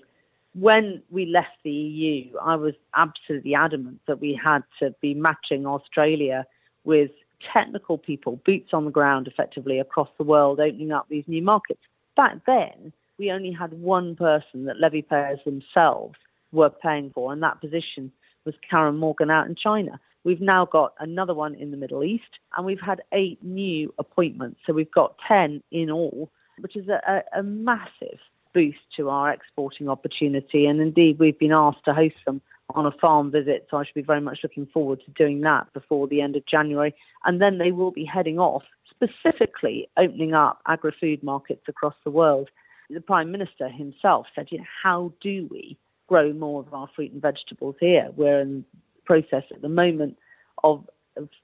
when 0.54 1.02
we 1.10 1.26
left 1.26 1.58
the 1.64 1.72
EU, 1.72 2.36
I 2.40 2.54
was 2.54 2.74
absolutely 2.96 3.54
adamant 3.54 4.00
that 4.06 4.20
we 4.20 4.40
had 4.42 4.62
to 4.78 4.94
be 5.00 5.14
matching 5.14 5.66
Australia 5.66 6.46
with 6.84 7.10
technical 7.52 7.98
people, 7.98 8.40
boots 8.46 8.70
on 8.72 8.84
the 8.84 8.90
ground 8.92 9.26
effectively 9.26 9.80
across 9.80 10.08
the 10.18 10.24
world, 10.24 10.60
opening 10.60 10.92
up 10.92 11.06
these 11.08 11.24
new 11.26 11.42
markets. 11.42 11.80
Back 12.16 12.38
then, 12.46 12.92
we 13.18 13.30
only 13.30 13.52
had 13.52 13.72
one 13.74 14.16
person 14.16 14.64
that 14.64 14.78
levy 14.78 15.02
payers 15.02 15.40
themselves 15.44 16.16
were 16.52 16.70
paying 16.70 17.10
for, 17.14 17.32
and 17.32 17.42
that 17.42 17.60
position 17.60 18.12
was 18.44 18.54
Karen 18.68 18.96
Morgan 18.96 19.30
out 19.30 19.46
in 19.46 19.54
China. 19.54 20.00
We've 20.24 20.40
now 20.40 20.66
got 20.66 20.94
another 20.98 21.34
one 21.34 21.54
in 21.54 21.70
the 21.70 21.76
Middle 21.76 22.04
East, 22.04 22.38
and 22.56 22.64
we've 22.64 22.80
had 22.80 23.02
eight 23.12 23.42
new 23.42 23.92
appointments. 23.98 24.60
So 24.66 24.72
we've 24.72 24.90
got 24.90 25.16
10 25.26 25.62
in 25.70 25.90
all, 25.90 26.30
which 26.60 26.76
is 26.76 26.88
a, 26.88 27.22
a, 27.36 27.42
massive 27.42 28.18
boost 28.52 28.78
to 28.96 29.08
our 29.08 29.32
exporting 29.32 29.88
opportunity. 29.88 30.66
And 30.66 30.80
indeed, 30.80 31.18
we've 31.18 31.38
been 31.38 31.52
asked 31.52 31.84
to 31.84 31.94
host 31.94 32.16
them 32.26 32.40
on 32.74 32.84
a 32.84 32.90
farm 32.90 33.30
visit, 33.30 33.66
so 33.70 33.78
I 33.78 33.84
should 33.84 33.94
be 33.94 34.02
very 34.02 34.20
much 34.20 34.40
looking 34.42 34.66
forward 34.66 35.00
to 35.06 35.10
doing 35.12 35.40
that 35.42 35.72
before 35.72 36.06
the 36.08 36.20
end 36.20 36.36
of 36.36 36.44
January. 36.46 36.94
And 37.24 37.40
then 37.40 37.58
they 37.58 37.72
will 37.72 37.92
be 37.92 38.04
heading 38.04 38.38
off, 38.38 38.64
specifically 38.90 39.88
opening 39.96 40.34
up 40.34 40.60
agri 40.66 40.94
food 41.00 41.22
markets 41.22 41.62
across 41.68 41.94
the 42.04 42.10
world. 42.10 42.50
The 42.90 43.00
Prime 43.00 43.30
Minister 43.30 43.68
himself 43.68 44.26
said, 44.34 44.48
you 44.50 44.58
know, 44.58 44.64
how 44.82 45.12
do 45.20 45.46
we 45.50 45.76
grow 46.06 46.32
more 46.32 46.60
of 46.60 46.72
our 46.72 46.88
fruit 46.94 47.12
and 47.12 47.20
vegetables 47.20 47.76
here? 47.80 48.10
We're 48.16 48.40
in 48.40 48.64
the 48.94 49.02
process 49.04 49.44
at 49.50 49.62
the 49.62 49.68
moment 49.68 50.16
of 50.64 50.84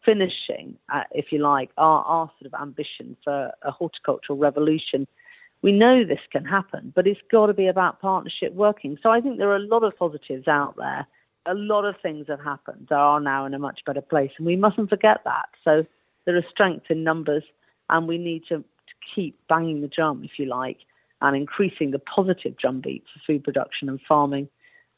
finishing, 0.05 0.77
uh, 0.93 1.03
if 1.11 1.33
you 1.33 1.39
like, 1.41 1.71
our, 1.77 2.03
our 2.05 2.31
sort 2.39 2.53
of 2.53 2.61
ambition 2.61 3.17
for 3.25 3.53
a 3.63 3.71
horticultural 3.71 4.39
revolution 4.39 5.07
we 5.65 5.73
know 5.73 6.05
this 6.05 6.21
can 6.31 6.45
happen, 6.45 6.93
but 6.95 7.07
it's 7.07 7.23
got 7.33 7.47
to 7.47 7.55
be 7.55 7.69
about 7.69 7.99
partnership 7.99 8.53
working. 8.53 8.99
So 9.03 9.09
I 9.09 9.23
think 9.23 9.39
there 9.39 9.49
are 9.49 9.57
a 9.57 9.61
lot 9.61 9.83
of 9.83 9.97
positives 9.97 10.47
out 10.47 10.77
there. 10.77 11.07
A 11.47 11.55
lot 11.55 11.87
of 11.87 11.95
things 12.03 12.27
have 12.29 12.45
happened 12.45 12.89
that 12.91 12.99
are 12.99 13.19
now 13.19 13.47
in 13.47 13.55
a 13.55 13.59
much 13.59 13.81
better 13.87 14.03
place, 14.03 14.31
and 14.37 14.47
we 14.47 14.57
mustn't 14.57 14.91
forget 14.91 15.23
that. 15.25 15.49
So 15.65 15.87
there 16.27 16.37
is 16.37 16.45
strength 16.51 16.91
in 16.91 17.03
numbers, 17.03 17.45
and 17.89 18.07
we 18.07 18.19
need 18.19 18.43
to, 18.51 18.59
to 18.59 18.95
keep 19.15 19.39
banging 19.49 19.81
the 19.81 19.89
drum, 19.89 20.23
if 20.23 20.33
you 20.39 20.45
like, 20.45 20.81
and 21.25 21.35
increasing 21.35 21.91
the 21.91 21.99
positive 21.99 22.57
drumbeat 22.57 23.03
for 23.13 23.21
food 23.27 23.43
production 23.43 23.89
and 23.89 23.99
farming 24.07 24.49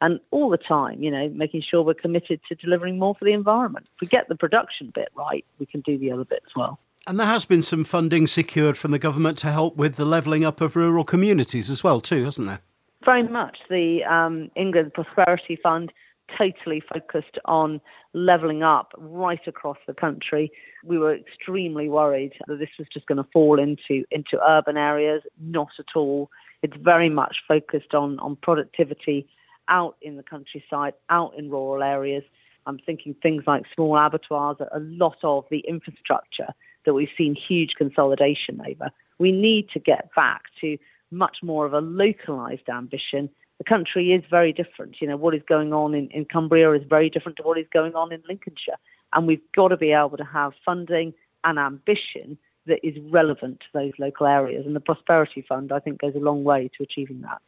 and 0.00 0.20
all 0.30 0.50
the 0.50 0.58
time, 0.58 1.02
you 1.02 1.10
know, 1.10 1.28
making 1.30 1.62
sure 1.62 1.82
we're 1.82 1.94
committed 1.94 2.40
to 2.48 2.54
delivering 2.56 2.98
more 2.98 3.14
for 3.14 3.24
the 3.24 3.32
environment. 3.32 3.86
If 3.94 4.00
we 4.02 4.08
get 4.08 4.28
the 4.28 4.34
production 4.34 4.92
bit 4.94 5.08
right, 5.14 5.44
we 5.58 5.66
can 5.66 5.80
do 5.80 5.96
the 5.96 6.10
other 6.10 6.24
bit 6.24 6.42
as 6.44 6.52
well. 6.54 6.78
And 7.06 7.18
there 7.20 7.26
has 7.26 7.44
been 7.44 7.62
some 7.62 7.84
funding 7.84 8.26
secured 8.26 8.76
from 8.76 8.90
the 8.90 8.98
government 8.98 9.38
to 9.38 9.52
help 9.52 9.76
with 9.76 9.94
the 9.94 10.04
levelling 10.04 10.44
up 10.44 10.60
of 10.60 10.74
rural 10.74 11.04
communities 11.04 11.70
as 11.70 11.84
well, 11.84 12.00
too, 12.00 12.24
hasn't 12.24 12.48
there? 12.48 12.60
Very 13.04 13.22
much. 13.22 13.58
The 13.70 14.02
um, 14.04 14.50
England 14.56 14.92
Prosperity 14.92 15.56
Fund 15.62 15.92
totally 16.36 16.82
focused 16.92 17.38
on 17.44 17.80
levelling 18.12 18.62
up 18.62 18.92
right 18.98 19.46
across 19.46 19.78
the 19.86 19.94
country. 19.94 20.50
We 20.84 20.98
were 20.98 21.14
extremely 21.14 21.88
worried 21.88 22.32
that 22.46 22.58
this 22.58 22.70
was 22.78 22.88
just 22.92 23.06
going 23.06 23.22
to 23.22 23.28
fall 23.32 23.58
into 23.58 24.04
into 24.10 24.38
urban 24.46 24.76
areas. 24.76 25.22
Not 25.40 25.68
at 25.78 25.96
all. 25.96 26.30
It's 26.62 26.76
very 26.76 27.08
much 27.08 27.36
focused 27.46 27.94
on 27.94 28.18
on 28.20 28.36
productivity 28.36 29.28
out 29.68 29.96
in 30.00 30.16
the 30.16 30.22
countryside, 30.22 30.94
out 31.10 31.32
in 31.36 31.50
rural 31.50 31.82
areas. 31.82 32.24
I'm 32.66 32.78
thinking 32.78 33.14
things 33.22 33.44
like 33.46 33.62
small 33.74 33.96
abattoirs, 33.96 34.56
a 34.60 34.80
lot 34.80 35.18
of 35.22 35.44
the 35.50 35.60
infrastructure 35.68 36.48
that 36.84 36.94
we've 36.94 37.08
seen 37.16 37.36
huge 37.36 37.74
consolidation 37.76 38.60
over. 38.60 38.90
We 39.18 39.32
need 39.32 39.68
to 39.70 39.80
get 39.80 40.10
back 40.16 40.42
to 40.60 40.76
much 41.10 41.38
more 41.42 41.66
of 41.66 41.72
a 41.72 41.80
localized 41.80 42.68
ambition. 42.68 43.30
The 43.58 43.64
country 43.64 44.12
is 44.12 44.22
very 44.30 44.52
different. 44.52 44.96
You 45.00 45.08
know, 45.08 45.16
what 45.16 45.34
is 45.34 45.42
going 45.48 45.72
on 45.72 45.94
in, 45.94 46.08
in 46.08 46.26
Cumbria 46.26 46.72
is 46.72 46.82
very 46.88 47.08
different 47.08 47.36
to 47.38 47.42
what 47.42 47.58
is 47.58 47.66
going 47.72 47.94
on 47.94 48.12
in 48.12 48.22
Lincolnshire. 48.28 48.76
And 49.12 49.26
we've 49.26 49.40
got 49.54 49.68
to 49.68 49.76
be 49.76 49.92
able 49.92 50.16
to 50.16 50.24
have 50.24 50.52
funding 50.64 51.14
and 51.44 51.58
ambition 51.58 52.36
that 52.66 52.80
is 52.82 52.96
relevant 53.10 53.60
to 53.60 53.66
those 53.72 53.92
local 53.98 54.26
areas. 54.26 54.66
And 54.66 54.76
the 54.76 54.80
Prosperity 54.80 55.44
Fund, 55.48 55.72
I 55.72 55.78
think, 55.78 56.00
goes 56.00 56.14
a 56.14 56.18
long 56.18 56.44
way 56.44 56.70
to 56.76 56.82
achieving 56.82 57.22
that. 57.22 57.40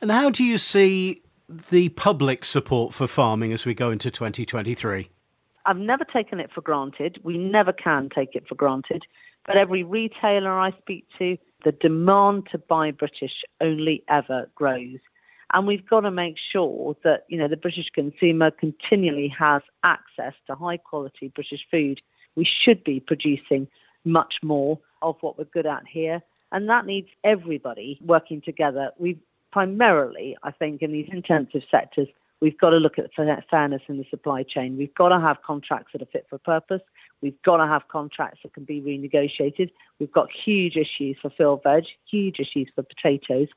And 0.00 0.10
how 0.10 0.30
do 0.30 0.44
you 0.44 0.58
see 0.58 1.22
the 1.48 1.88
public 1.90 2.44
support 2.44 2.92
for 2.92 3.06
farming 3.06 3.52
as 3.52 3.64
we 3.64 3.74
go 3.74 3.90
into 3.90 4.10
2023? 4.10 5.08
I've 5.64 5.78
never 5.78 6.04
taken 6.04 6.38
it 6.38 6.50
for 6.54 6.60
granted. 6.60 7.18
We 7.22 7.38
never 7.38 7.72
can 7.72 8.08
take 8.14 8.34
it 8.34 8.46
for 8.48 8.54
granted. 8.54 9.04
But 9.46 9.56
every 9.56 9.82
retailer 9.82 10.58
I 10.58 10.72
speak 10.78 11.06
to, 11.18 11.36
the 11.64 11.72
demand 11.72 12.48
to 12.52 12.58
buy 12.58 12.90
British 12.90 13.42
only 13.60 14.04
ever 14.08 14.48
grows. 14.54 14.98
And 15.52 15.66
we've 15.66 15.88
got 15.88 16.00
to 16.00 16.10
make 16.10 16.36
sure 16.52 16.96
that, 17.04 17.24
you 17.28 17.38
know, 17.38 17.48
the 17.48 17.56
British 17.56 17.86
consumer 17.94 18.50
continually 18.50 19.32
has 19.38 19.62
access 19.84 20.34
to 20.46 20.54
high 20.54 20.76
quality 20.76 21.28
British 21.28 21.60
food. 21.70 22.00
We 22.34 22.48
should 22.64 22.82
be 22.82 23.00
producing 23.00 23.68
much 24.04 24.34
more 24.42 24.78
of 25.02 25.16
what 25.20 25.38
we're 25.38 25.44
good 25.44 25.66
at 25.66 25.84
here. 25.90 26.22
And 26.52 26.68
that 26.68 26.86
needs 26.86 27.08
everybody 27.24 27.98
working 28.04 28.40
together. 28.40 28.90
We've 28.98 29.20
primarily, 29.52 30.36
I 30.42 30.50
think, 30.50 30.82
in 30.82 30.92
these 30.92 31.08
intensive 31.10 31.62
sectors, 31.70 32.08
We've 32.40 32.58
got 32.58 32.70
to 32.70 32.76
look 32.76 32.98
at 32.98 33.10
fairness 33.14 33.82
in 33.88 33.96
the 33.96 34.04
supply 34.10 34.42
chain. 34.42 34.76
We've 34.76 34.94
got 34.94 35.08
to 35.08 35.20
have 35.20 35.38
contracts 35.42 35.92
that 35.92 36.02
are 36.02 36.06
fit 36.12 36.26
for 36.28 36.38
purpose. 36.38 36.82
We've 37.22 37.40
got 37.42 37.56
to 37.58 37.66
have 37.66 37.88
contracts 37.88 38.40
that 38.42 38.52
can 38.52 38.64
be 38.64 38.82
renegotiated. 38.82 39.70
We've 39.98 40.12
got 40.12 40.28
huge 40.44 40.76
issues 40.76 41.16
for 41.20 41.30
field 41.30 41.62
veg, 41.62 41.84
huge 42.10 42.38
issues 42.38 42.70
for 42.74 42.82
potatoes. 42.82 43.48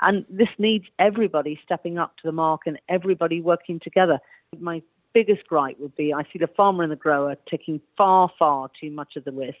And 0.00 0.24
this 0.30 0.48
needs 0.58 0.86
everybody 0.98 1.60
stepping 1.64 1.98
up 1.98 2.16
to 2.16 2.22
the 2.24 2.32
mark 2.32 2.62
and 2.66 2.78
everybody 2.88 3.40
working 3.40 3.80
together. 3.80 4.18
My 4.58 4.82
biggest 5.12 5.46
gripe 5.46 5.78
would 5.78 5.94
be 5.96 6.12
I 6.12 6.22
see 6.32 6.38
the 6.38 6.46
farmer 6.46 6.82
and 6.82 6.92
the 6.92 6.96
grower 6.96 7.36
taking 7.50 7.80
far, 7.96 8.30
far 8.38 8.70
too 8.80 8.90
much 8.90 9.16
of 9.16 9.24
the 9.24 9.32
risk. 9.32 9.58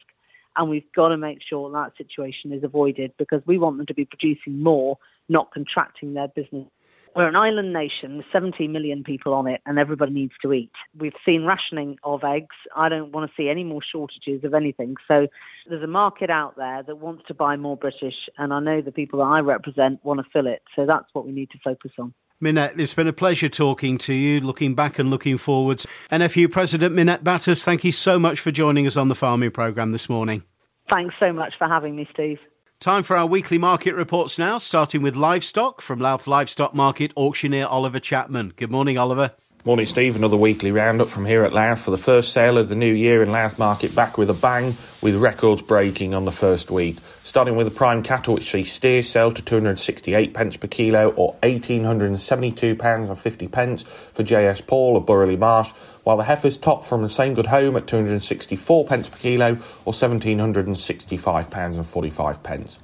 And 0.56 0.68
we've 0.68 0.90
got 0.94 1.08
to 1.08 1.16
make 1.16 1.40
sure 1.42 1.70
that 1.70 1.96
situation 1.96 2.52
is 2.52 2.64
avoided 2.64 3.12
because 3.18 3.42
we 3.46 3.58
want 3.58 3.76
them 3.76 3.86
to 3.86 3.94
be 3.94 4.04
producing 4.04 4.62
more, 4.62 4.98
not 5.28 5.52
contracting 5.52 6.14
their 6.14 6.28
business 6.28 6.66
we're 7.14 7.28
an 7.28 7.36
island 7.36 7.72
nation 7.72 8.18
with 8.18 8.26
17 8.32 8.70
million 8.70 9.02
people 9.02 9.34
on 9.34 9.46
it, 9.46 9.60
and 9.66 9.78
everybody 9.78 10.12
needs 10.12 10.32
to 10.42 10.52
eat. 10.52 10.72
We've 10.98 11.12
seen 11.24 11.44
rationing 11.44 11.96
of 12.04 12.22
eggs. 12.24 12.54
I 12.76 12.88
don't 12.88 13.12
want 13.12 13.30
to 13.30 13.34
see 13.36 13.48
any 13.48 13.64
more 13.64 13.80
shortages 13.82 14.44
of 14.44 14.54
anything. 14.54 14.96
So 15.08 15.26
there's 15.68 15.82
a 15.82 15.88
market 15.88 16.30
out 16.30 16.56
there 16.56 16.82
that 16.82 16.96
wants 16.96 17.24
to 17.28 17.34
buy 17.34 17.56
more 17.56 17.76
British, 17.76 18.14
and 18.38 18.52
I 18.52 18.60
know 18.60 18.80
the 18.80 18.92
people 18.92 19.18
that 19.20 19.26
I 19.26 19.40
represent 19.40 20.04
want 20.04 20.20
to 20.20 20.26
fill 20.32 20.46
it. 20.46 20.62
So 20.76 20.86
that's 20.86 21.06
what 21.12 21.26
we 21.26 21.32
need 21.32 21.50
to 21.50 21.58
focus 21.62 21.92
on. 21.98 22.14
Minette, 22.42 22.80
it's 22.80 22.94
been 22.94 23.08
a 23.08 23.12
pleasure 23.12 23.50
talking 23.50 23.98
to 23.98 24.14
you, 24.14 24.40
looking 24.40 24.74
back 24.74 24.98
and 24.98 25.10
looking 25.10 25.36
forwards. 25.36 25.86
NFU 26.10 26.50
President 26.50 26.94
Minette 26.94 27.22
Batters, 27.22 27.64
thank 27.64 27.84
you 27.84 27.92
so 27.92 28.18
much 28.18 28.40
for 28.40 28.50
joining 28.50 28.86
us 28.86 28.96
on 28.96 29.08
the 29.08 29.14
farming 29.14 29.50
programme 29.50 29.92
this 29.92 30.08
morning. 30.08 30.42
Thanks 30.90 31.14
so 31.20 31.32
much 31.32 31.52
for 31.58 31.68
having 31.68 31.96
me, 31.96 32.08
Steve. 32.12 32.38
Time 32.80 33.02
for 33.02 33.14
our 33.14 33.26
weekly 33.26 33.58
market 33.58 33.94
reports 33.94 34.38
now, 34.38 34.56
starting 34.56 35.02
with 35.02 35.14
livestock 35.14 35.82
from 35.82 35.98
Louth 35.98 36.26
Livestock 36.26 36.74
Market 36.74 37.12
auctioneer 37.14 37.66
Oliver 37.66 38.00
Chapman. 38.00 38.54
Good 38.56 38.70
morning, 38.70 38.96
Oliver. 38.96 39.32
Morning, 39.62 39.84
Steve. 39.84 40.16
Another 40.16 40.38
weekly 40.38 40.72
roundup 40.72 41.08
from 41.08 41.26
here 41.26 41.42
at 41.42 41.52
Louth 41.52 41.82
for 41.82 41.90
the 41.90 41.98
first 41.98 42.32
sale 42.32 42.56
of 42.56 42.70
the 42.70 42.74
new 42.74 42.94
year 42.94 43.22
in 43.22 43.30
Louth 43.30 43.58
Market 43.58 43.94
back 43.94 44.16
with 44.16 44.30
a 44.30 44.34
bang, 44.34 44.74
with 45.02 45.14
records 45.16 45.60
breaking 45.60 46.14
on 46.14 46.24
the 46.24 46.32
first 46.32 46.70
week. 46.70 46.96
Starting 47.24 47.56
with 47.56 47.66
the 47.66 47.70
prime 47.70 48.02
cattle, 48.02 48.32
which 48.32 48.50
see 48.50 48.64
steers 48.64 49.10
sell 49.10 49.30
to 49.30 49.42
268 49.42 50.32
pence 50.32 50.56
per 50.56 50.66
kilo 50.66 51.10
or 51.10 51.36
1872 51.42 52.74
pounds 52.74 53.10
and 53.10 53.18
50 53.18 53.48
pence 53.48 53.84
for 54.14 54.24
JS 54.24 54.66
Paul 54.66 54.96
of 54.96 55.04
Burgh 55.04 55.28
le 55.28 55.36
Marsh, 55.36 55.72
while 56.04 56.16
the 56.16 56.24
heifers 56.24 56.56
top 56.56 56.86
from 56.86 57.02
the 57.02 57.10
same 57.10 57.34
good 57.34 57.48
home 57.48 57.76
at 57.76 57.86
264 57.86 58.86
pence 58.86 59.10
per 59.10 59.18
kilo 59.18 59.50
or 59.84 59.92
1765 59.92 61.50
pounds 61.50 61.76
and 61.76 61.86
45 61.86 62.42
pence. 62.42 62.78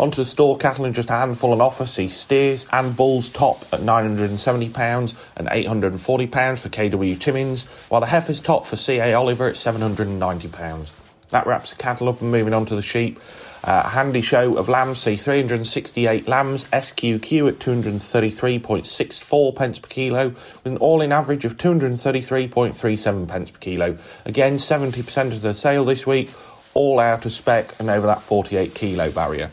Onto 0.00 0.16
the 0.16 0.24
store 0.24 0.56
cattle 0.56 0.86
and 0.86 0.94
just 0.94 1.10
a 1.10 1.12
handful 1.12 1.52
on 1.52 1.60
offer. 1.60 1.84
See 1.84 2.08
steers 2.08 2.64
and 2.72 2.96
bulls 2.96 3.28
top 3.28 3.60
at 3.70 3.80
£970 3.80 5.14
and 5.36 5.46
£840 5.46 6.58
for 6.58 6.68
KW 6.70 7.20
Timmins, 7.20 7.64
while 7.90 8.00
the 8.00 8.06
heifers 8.06 8.40
top 8.40 8.64
for 8.64 8.76
CA 8.76 9.12
Oliver 9.12 9.46
at 9.46 9.56
£790. 9.56 10.90
That 11.28 11.46
wraps 11.46 11.68
the 11.68 11.76
cattle 11.76 12.08
up 12.08 12.22
and 12.22 12.30
moving 12.30 12.54
on 12.54 12.64
to 12.64 12.74
the 12.74 12.80
sheep. 12.80 13.20
Uh, 13.62 13.90
handy 13.90 14.22
show 14.22 14.56
of 14.56 14.70
lambs, 14.70 15.00
see 15.00 15.16
368 15.16 16.26
lambs, 16.26 16.64
SQQ 16.72 17.48
at 17.48 17.58
233.64 17.58 19.54
pence 19.54 19.78
per 19.80 19.88
kilo, 19.88 20.28
with 20.30 20.72
an 20.72 20.78
all 20.78 21.02
in 21.02 21.12
average 21.12 21.44
of 21.44 21.58
233.37 21.58 23.28
pence 23.28 23.50
per 23.50 23.58
kilo. 23.58 23.98
Again, 24.24 24.56
70% 24.56 25.32
of 25.32 25.42
the 25.42 25.52
sale 25.52 25.84
this 25.84 26.06
week, 26.06 26.30
all 26.72 26.98
out 26.98 27.26
of 27.26 27.34
spec 27.34 27.78
and 27.78 27.90
over 27.90 28.06
that 28.06 28.22
48 28.22 28.74
kilo 28.74 29.10
barrier. 29.10 29.50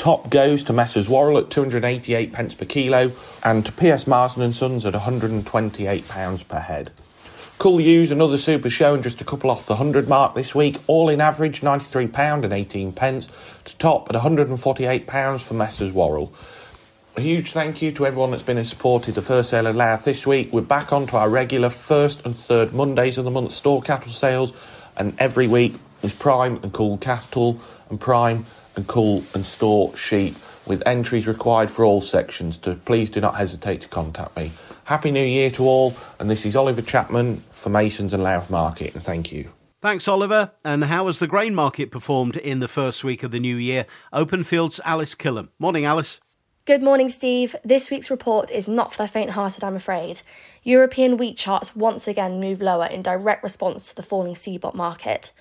Top 0.00 0.30
goes 0.30 0.64
to 0.64 0.72
Messrs 0.72 1.10
Worrell 1.10 1.36
at 1.36 1.50
288 1.50 2.32
pence 2.32 2.54
per 2.54 2.64
kilo 2.64 3.12
and 3.44 3.66
to 3.66 3.72
PS 3.72 4.06
Marsden 4.06 4.42
and 4.42 4.56
Sons 4.56 4.86
at 4.86 4.94
128 4.94 6.08
pounds 6.08 6.42
per 6.42 6.58
head. 6.58 6.90
Cull 7.58 7.82
Ewes, 7.82 8.10
another 8.10 8.38
super 8.38 8.70
show 8.70 8.94
and 8.94 9.02
just 9.02 9.20
a 9.20 9.26
couple 9.26 9.50
off 9.50 9.66
the 9.66 9.74
100 9.74 10.08
mark 10.08 10.34
this 10.34 10.54
week, 10.54 10.78
all 10.86 11.10
in 11.10 11.20
average 11.20 11.60
£93 11.60 12.44
and 12.44 12.50
18 12.50 12.92
pence 12.92 13.28
to 13.66 13.76
top 13.76 14.08
at 14.08 14.16
£148 14.16 15.42
for 15.42 15.52
Messrs 15.52 15.92
Worrell. 15.92 16.32
A 17.16 17.20
huge 17.20 17.52
thank 17.52 17.82
you 17.82 17.92
to 17.92 18.06
everyone 18.06 18.30
that's 18.30 18.42
been 18.42 18.56
and 18.56 18.66
supported 18.66 19.14
the 19.14 19.20
first 19.20 19.50
sale 19.50 19.66
of 19.66 19.76
Louth 19.76 20.06
this 20.06 20.26
week. 20.26 20.50
We're 20.50 20.62
back 20.62 20.94
onto 20.94 21.18
our 21.18 21.28
regular 21.28 21.68
first 21.68 22.24
and 22.24 22.34
third 22.34 22.72
Mondays 22.72 23.18
of 23.18 23.26
the 23.26 23.30
month 23.30 23.52
store 23.52 23.82
cattle 23.82 24.12
sales, 24.12 24.54
and 24.96 25.14
every 25.18 25.46
week 25.46 25.74
is 26.02 26.14
prime 26.14 26.58
and 26.62 26.72
cull 26.72 26.96
cattle 26.96 27.60
and 27.90 28.00
prime 28.00 28.46
and 28.76 28.86
cull 28.86 29.22
and 29.34 29.44
store 29.44 29.96
sheep 29.96 30.36
with 30.66 30.82
entries 30.86 31.26
required 31.26 31.70
for 31.70 31.84
all 31.84 32.00
sections. 32.00 32.56
To 32.58 32.74
please 32.74 33.10
do 33.10 33.20
not 33.20 33.36
hesitate 33.36 33.80
to 33.82 33.88
contact 33.88 34.36
me. 34.36 34.52
Happy 34.84 35.10
New 35.10 35.24
Year 35.24 35.50
to 35.52 35.64
all, 35.64 35.94
and 36.18 36.28
this 36.28 36.44
is 36.44 36.56
Oliver 36.56 36.82
Chapman 36.82 37.42
for 37.52 37.70
Masons 37.70 38.12
and 38.12 38.22
Louth 38.22 38.50
Market, 38.50 38.94
and 38.94 39.02
thank 39.02 39.32
you. 39.32 39.50
Thanks, 39.80 40.06
Oliver. 40.06 40.50
And 40.64 40.84
how 40.84 41.06
has 41.06 41.20
the 41.20 41.26
grain 41.26 41.54
market 41.54 41.90
performed 41.90 42.36
in 42.36 42.60
the 42.60 42.68
first 42.68 43.02
week 43.02 43.22
of 43.22 43.30
the 43.30 43.40
new 43.40 43.56
year? 43.56 43.86
Openfield's, 44.12 44.80
Alice 44.84 45.14
Killam. 45.14 45.48
Morning, 45.58 45.86
Alice. 45.86 46.20
Good 46.66 46.82
morning, 46.82 47.08
Steve. 47.08 47.56
This 47.64 47.90
week's 47.90 48.10
report 48.10 48.50
is 48.50 48.68
not 48.68 48.92
for 48.92 49.02
the 49.02 49.08
faint 49.08 49.30
hearted, 49.30 49.64
I'm 49.64 49.76
afraid. 49.76 50.20
European 50.62 51.16
wheat 51.16 51.38
charts 51.38 51.74
once 51.74 52.06
again 52.06 52.38
move 52.38 52.60
lower 52.60 52.84
in 52.84 53.00
direct 53.00 53.42
response 53.42 53.88
to 53.88 53.96
the 53.96 54.02
falling 54.02 54.34
CBOT 54.34 54.74
market. 54.74 55.32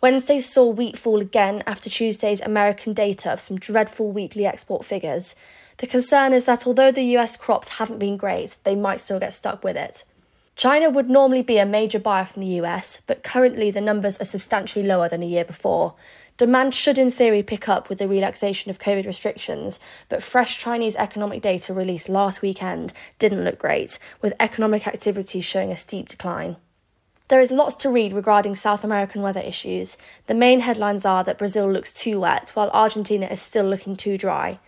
Wednesday 0.00 0.40
saw 0.40 0.64
wheat 0.66 0.96
fall 0.96 1.20
again 1.20 1.64
after 1.66 1.90
Tuesday's 1.90 2.40
American 2.40 2.92
data 2.92 3.32
of 3.32 3.40
some 3.40 3.58
dreadful 3.58 4.12
weekly 4.12 4.46
export 4.46 4.84
figures. 4.84 5.34
The 5.78 5.88
concern 5.88 6.32
is 6.32 6.44
that 6.44 6.68
although 6.68 6.92
the 6.92 7.16
US 7.16 7.36
crops 7.36 7.68
haven't 7.68 7.98
been 7.98 8.16
great, 8.16 8.56
they 8.62 8.76
might 8.76 9.00
still 9.00 9.18
get 9.18 9.34
stuck 9.34 9.64
with 9.64 9.76
it. 9.76 10.04
China 10.54 10.88
would 10.88 11.10
normally 11.10 11.42
be 11.42 11.58
a 11.58 11.66
major 11.66 11.98
buyer 11.98 12.24
from 12.24 12.42
the 12.42 12.60
US, 12.60 13.00
but 13.08 13.24
currently 13.24 13.72
the 13.72 13.80
numbers 13.80 14.20
are 14.20 14.24
substantially 14.24 14.86
lower 14.86 15.08
than 15.08 15.22
a 15.24 15.26
year 15.26 15.44
before. 15.44 15.94
Demand 16.36 16.76
should, 16.76 16.98
in 16.98 17.10
theory, 17.10 17.42
pick 17.42 17.68
up 17.68 17.88
with 17.88 17.98
the 17.98 18.06
relaxation 18.06 18.70
of 18.70 18.78
COVID 18.78 19.04
restrictions, 19.04 19.80
but 20.08 20.22
fresh 20.22 20.58
Chinese 20.58 20.94
economic 20.94 21.42
data 21.42 21.74
released 21.74 22.08
last 22.08 22.40
weekend 22.40 22.92
didn't 23.18 23.42
look 23.42 23.58
great, 23.58 23.98
with 24.22 24.32
economic 24.38 24.86
activity 24.86 25.40
showing 25.40 25.72
a 25.72 25.76
steep 25.76 26.08
decline. 26.08 26.56
There 27.28 27.40
is 27.40 27.50
lots 27.50 27.74
to 27.76 27.90
read 27.90 28.14
regarding 28.14 28.56
South 28.56 28.82
American 28.82 29.20
weather 29.20 29.40
issues. 29.40 29.98
The 30.26 30.34
main 30.34 30.60
headlines 30.60 31.04
are 31.04 31.22
that 31.24 31.36
Brazil 31.36 31.70
looks 31.70 31.92
too 31.92 32.20
wet, 32.20 32.50
while 32.54 32.70
Argentina 32.70 33.26
is 33.26 33.42
still 33.42 33.66
looking 33.66 33.96
too 33.96 34.16
dry. 34.16 34.58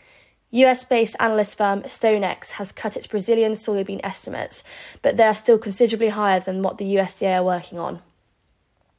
US 0.50 0.84
based 0.84 1.16
analyst 1.18 1.56
firm 1.56 1.82
StoneX 1.82 2.52
has 2.52 2.72
cut 2.72 2.96
its 2.96 3.06
Brazilian 3.06 3.52
soybean 3.52 4.00
estimates, 4.04 4.62
but 5.00 5.16
they 5.16 5.24
are 5.24 5.34
still 5.34 5.56
considerably 5.56 6.10
higher 6.10 6.40
than 6.40 6.62
what 6.62 6.76
the 6.76 6.96
USDA 6.96 7.36
are 7.36 7.44
working 7.44 7.78
on. 7.78 8.02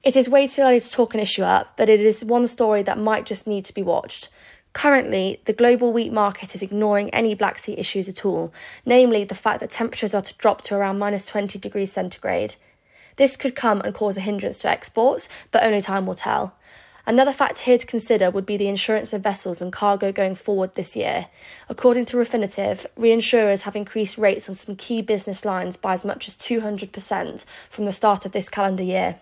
It 0.01 0.15
is 0.15 0.27
way 0.27 0.47
too 0.47 0.63
early 0.63 0.79
to 0.79 0.89
talk 0.89 1.13
an 1.13 1.19
issue 1.19 1.43
up, 1.43 1.77
but 1.77 1.87
it 1.87 1.99
is 1.99 2.25
one 2.25 2.47
story 2.47 2.81
that 2.81 2.97
might 2.97 3.27
just 3.27 3.45
need 3.45 3.65
to 3.65 3.73
be 3.73 3.83
watched. 3.83 4.29
Currently, 4.73 5.41
the 5.45 5.53
global 5.53 5.93
wheat 5.93 6.11
market 6.11 6.55
is 6.55 6.63
ignoring 6.63 7.13
any 7.13 7.35
Black 7.35 7.59
Sea 7.59 7.77
issues 7.77 8.09
at 8.09 8.25
all, 8.25 8.51
namely 8.85 9.23
the 9.23 9.35
fact 9.35 9.59
that 9.59 9.69
temperatures 9.69 10.15
are 10.15 10.21
to 10.23 10.33
drop 10.35 10.61
to 10.61 10.75
around 10.75 10.97
minus 10.97 11.27
20 11.27 11.59
degrees 11.59 11.91
centigrade. 11.91 12.55
This 13.17 13.35
could 13.35 13.55
come 13.55 13.81
and 13.81 13.93
cause 13.93 14.17
a 14.17 14.21
hindrance 14.21 14.59
to 14.59 14.69
exports, 14.69 15.29
but 15.51 15.63
only 15.63 15.81
time 15.81 16.05
will 16.05 16.15
tell. 16.15 16.55
Another 17.05 17.33
factor 17.33 17.63
here 17.63 17.77
to 17.77 17.87
consider 17.87 18.29
would 18.29 18.45
be 18.45 18.57
the 18.57 18.67
insurance 18.67 19.11
of 19.11 19.23
vessels 19.23 19.61
and 19.61 19.73
cargo 19.73 20.11
going 20.11 20.35
forward 20.35 20.75
this 20.75 20.95
year. 20.95 21.27
According 21.67 22.05
to 22.05 22.17
Refinitiv, 22.17 22.85
reinsurers 22.97 23.63
have 23.63 23.75
increased 23.75 24.17
rates 24.17 24.47
on 24.47 24.55
some 24.55 24.75
key 24.75 25.01
business 25.01 25.43
lines 25.43 25.77
by 25.77 25.93
as 25.93 26.05
much 26.05 26.27
as 26.27 26.37
200% 26.37 27.45
from 27.69 27.85
the 27.85 27.93
start 27.93 28.25
of 28.25 28.31
this 28.33 28.49
calendar 28.49 28.83
year. 28.83 29.17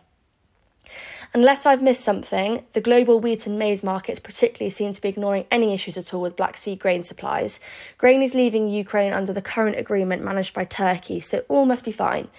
Unless 1.33 1.67
I've 1.67 1.83
missed 1.83 2.03
something, 2.03 2.65
the 2.73 2.81
global 2.81 3.19
wheat 3.19 3.45
and 3.45 3.59
maize 3.59 3.83
markets 3.83 4.19
particularly 4.19 4.71
seem 4.71 4.93
to 4.93 5.01
be 5.01 5.09
ignoring 5.09 5.45
any 5.51 5.73
issues 5.73 5.95
at 5.95 6.11
all 6.11 6.21
with 6.21 6.35
Black 6.35 6.57
Sea 6.57 6.75
grain 6.75 7.03
supplies. 7.03 7.59
Grain 7.99 8.23
is 8.23 8.33
leaving 8.33 8.67
Ukraine 8.67 9.13
under 9.13 9.31
the 9.31 9.41
current 9.41 9.77
agreement 9.77 10.23
managed 10.23 10.55
by 10.55 10.65
Turkey, 10.65 11.19
so 11.19 11.43
all 11.47 11.65
must 11.65 11.85
be 11.85 11.91
fine. 11.91 12.29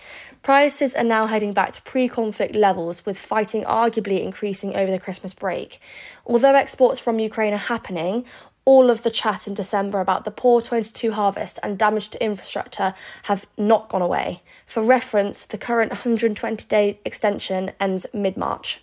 Prices 0.42 0.94
are 0.94 1.05
now 1.05 1.26
heading 1.26 1.53
back 1.53 1.72
to 1.72 1.83
pre 1.83 2.09
conflict 2.09 2.55
levels, 2.55 3.05
with 3.05 3.18
fighting 3.18 3.62
arguably 3.64 4.22
increasing 4.22 4.74
over 4.74 4.90
the 4.90 4.98
Christmas 4.98 5.35
break. 5.35 5.81
Although 6.24 6.55
exports 6.55 6.98
from 6.98 7.18
Ukraine 7.18 7.53
are 7.53 7.59
happening, 7.59 8.24
all 8.64 8.88
of 8.88 9.03
the 9.03 9.11
chat 9.11 9.46
in 9.46 9.53
December 9.53 10.00
about 10.00 10.24
the 10.24 10.31
poor 10.31 10.62
22 10.62 11.12
harvest 11.12 11.59
and 11.62 11.79
damage 11.79 12.09
to 12.11 12.24
infrastructure 12.24 12.94
have 13.24 13.46
not 13.59 13.90
gone 13.90 14.00
away. 14.00 14.42
For 14.64 14.83
reference, 14.83 15.42
the 15.42 15.59
current 15.59 15.90
120 15.90 16.64
day 16.66 17.00
extension 17.05 17.72
ends 17.79 18.07
mid 18.14 18.38
March. 18.38 18.81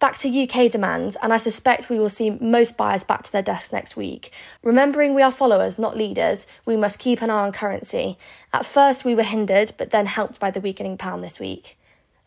Back 0.00 0.16
to 0.20 0.42
UK 0.42 0.72
demand, 0.72 1.18
and 1.22 1.30
I 1.30 1.36
suspect 1.36 1.90
we 1.90 1.98
will 1.98 2.08
see 2.08 2.30
most 2.30 2.78
buyers 2.78 3.04
back 3.04 3.22
to 3.24 3.32
their 3.32 3.42
desks 3.42 3.70
next 3.70 3.96
week. 3.98 4.32
Remembering 4.62 5.12
we 5.12 5.20
are 5.20 5.30
followers, 5.30 5.78
not 5.78 5.94
leaders, 5.94 6.46
we 6.64 6.74
must 6.74 6.98
keep 6.98 7.20
an 7.20 7.28
eye 7.28 7.44
on 7.44 7.52
currency. 7.52 8.16
At 8.50 8.64
first, 8.64 9.04
we 9.04 9.14
were 9.14 9.22
hindered, 9.22 9.72
but 9.76 9.90
then 9.90 10.06
helped 10.06 10.40
by 10.40 10.50
the 10.50 10.60
weakening 10.60 10.96
pound 10.96 11.22
this 11.22 11.38
week. 11.38 11.76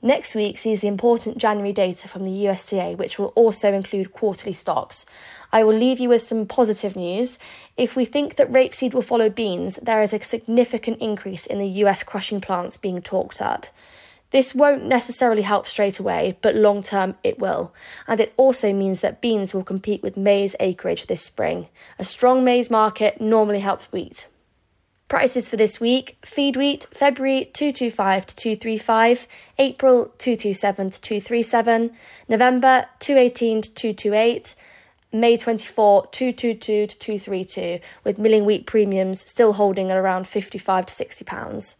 Next 0.03 0.35
week 0.35 0.59
sees 0.59 0.81
the 0.81 0.87
important 0.87 1.39
January 1.39 1.73
data 1.73 2.07
from 2.07 2.25
the 2.25 2.45
USDA, 2.45 2.95
which 2.95 3.17
will 3.17 3.33
also 3.35 3.73
include 3.73 4.13
quarterly 4.13 4.53
stocks. 4.53 5.07
I 5.51 5.63
will 5.63 5.75
leave 5.75 5.99
you 5.99 6.09
with 6.09 6.21
some 6.21 6.45
positive 6.45 6.95
news. 6.95 7.39
If 7.75 7.95
we 7.95 8.05
think 8.05 8.35
that 8.35 8.51
rapeseed 8.51 8.93
will 8.93 9.01
follow 9.01 9.31
beans, 9.31 9.79
there 9.81 10.03
is 10.03 10.13
a 10.13 10.21
significant 10.21 10.99
increase 11.01 11.47
in 11.47 11.57
the 11.57 11.67
US 11.85 12.03
crushing 12.03 12.39
plants 12.39 12.77
being 12.77 13.01
talked 13.01 13.41
up. 13.41 13.65
This 14.33 14.55
won't 14.55 14.83
necessarily 14.87 15.43
help 15.43 15.67
straight 15.67 15.99
away, 15.99 16.39
but 16.41 16.55
long 16.55 16.81
term 16.81 17.13
it 17.23 17.37
will. 17.37 17.71
And 18.07 18.19
it 18.19 18.33
also 18.35 18.73
means 18.73 19.01
that 19.01 19.21
beans 19.21 19.53
will 19.53 19.63
compete 19.63 20.01
with 20.01 20.17
maize 20.17 20.55
acreage 20.59 21.05
this 21.05 21.21
spring. 21.21 21.67
A 21.99 22.03
strong 22.03 22.43
maize 22.43 22.71
market 22.71 23.21
normally 23.21 23.59
helps 23.59 23.91
wheat. 23.91 24.27
Prices 25.07 25.47
for 25.47 25.55
this 25.55 25.79
week 25.79 26.17
feed 26.25 26.57
wheat 26.57 26.87
February 26.91 27.51
225 27.53 28.25
to 28.25 28.35
235, 28.35 29.27
April 29.59 30.05
227 30.17 30.89
to 30.89 30.99
237, 31.01 31.91
November 32.27 32.87
218 32.97 33.61
to 33.61 33.73
228, 33.75 34.55
May 35.11 35.37
24 35.37 36.07
222 36.07 36.87
to 36.87 36.97
232, 36.97 37.79
with 38.03 38.17
milling 38.17 38.45
wheat 38.45 38.65
premiums 38.65 39.21
still 39.21 39.53
holding 39.53 39.91
at 39.91 39.97
around 39.97 40.25
55 40.25 40.87
to 40.87 40.93
60 40.93 41.23
pounds. 41.23 41.75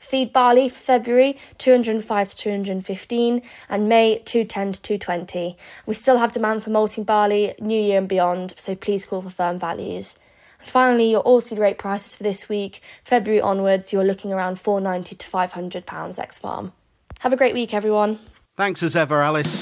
Feed 0.00 0.32
barley 0.32 0.68
for 0.68 0.80
February 0.80 1.38
205 1.58 2.28
to 2.28 2.36
215 2.36 3.42
and 3.68 3.88
May 3.88 4.18
210 4.24 4.72
to 4.72 4.80
220. 4.80 5.56
We 5.86 5.94
still 5.94 6.18
have 6.18 6.32
demand 6.32 6.64
for 6.64 6.70
malting 6.70 7.04
barley 7.04 7.54
New 7.60 7.80
Year 7.80 7.98
and 7.98 8.08
beyond, 8.08 8.54
so 8.56 8.74
please 8.74 9.06
call 9.06 9.22
for 9.22 9.30
firm 9.30 9.58
values. 9.58 10.16
And 10.58 10.68
finally, 10.68 11.10
your 11.10 11.22
oilseed 11.24 11.58
rape 11.58 11.78
prices 11.78 12.16
for 12.16 12.22
this 12.22 12.48
week, 12.48 12.82
February 13.04 13.42
onwards, 13.42 13.92
you're 13.92 14.04
looking 14.04 14.32
around 14.32 14.58
490 14.58 15.14
to 15.16 15.26
500 15.26 15.86
pounds 15.86 16.18
ex 16.18 16.38
farm. 16.38 16.72
Have 17.20 17.34
a 17.34 17.36
great 17.36 17.54
week, 17.54 17.74
everyone. 17.74 18.18
Thanks 18.56 18.82
as 18.82 18.96
ever, 18.96 19.22
Alice. 19.22 19.60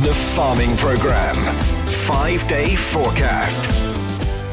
The 0.00 0.14
Farming 0.14 0.76
Programme. 0.76 1.36
Five 1.90 2.46
day 2.46 2.76
forecast. 2.76 3.87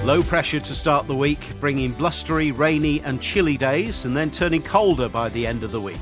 Low 0.06 0.22
pressure 0.22 0.60
to 0.60 0.76
start 0.76 1.08
the 1.08 1.16
week, 1.16 1.40
bringing 1.60 1.92
blustery, 1.92 2.52
rainy, 2.52 3.02
and 3.02 3.20
chilly 3.20 3.58
days, 3.58 4.06
and 4.06 4.16
then 4.16 4.30
turning 4.30 4.62
colder 4.62 5.10
by 5.10 5.30
the 5.30 5.48
end 5.48 5.64
of 5.64 5.72
the 5.72 5.82
week. 5.82 6.00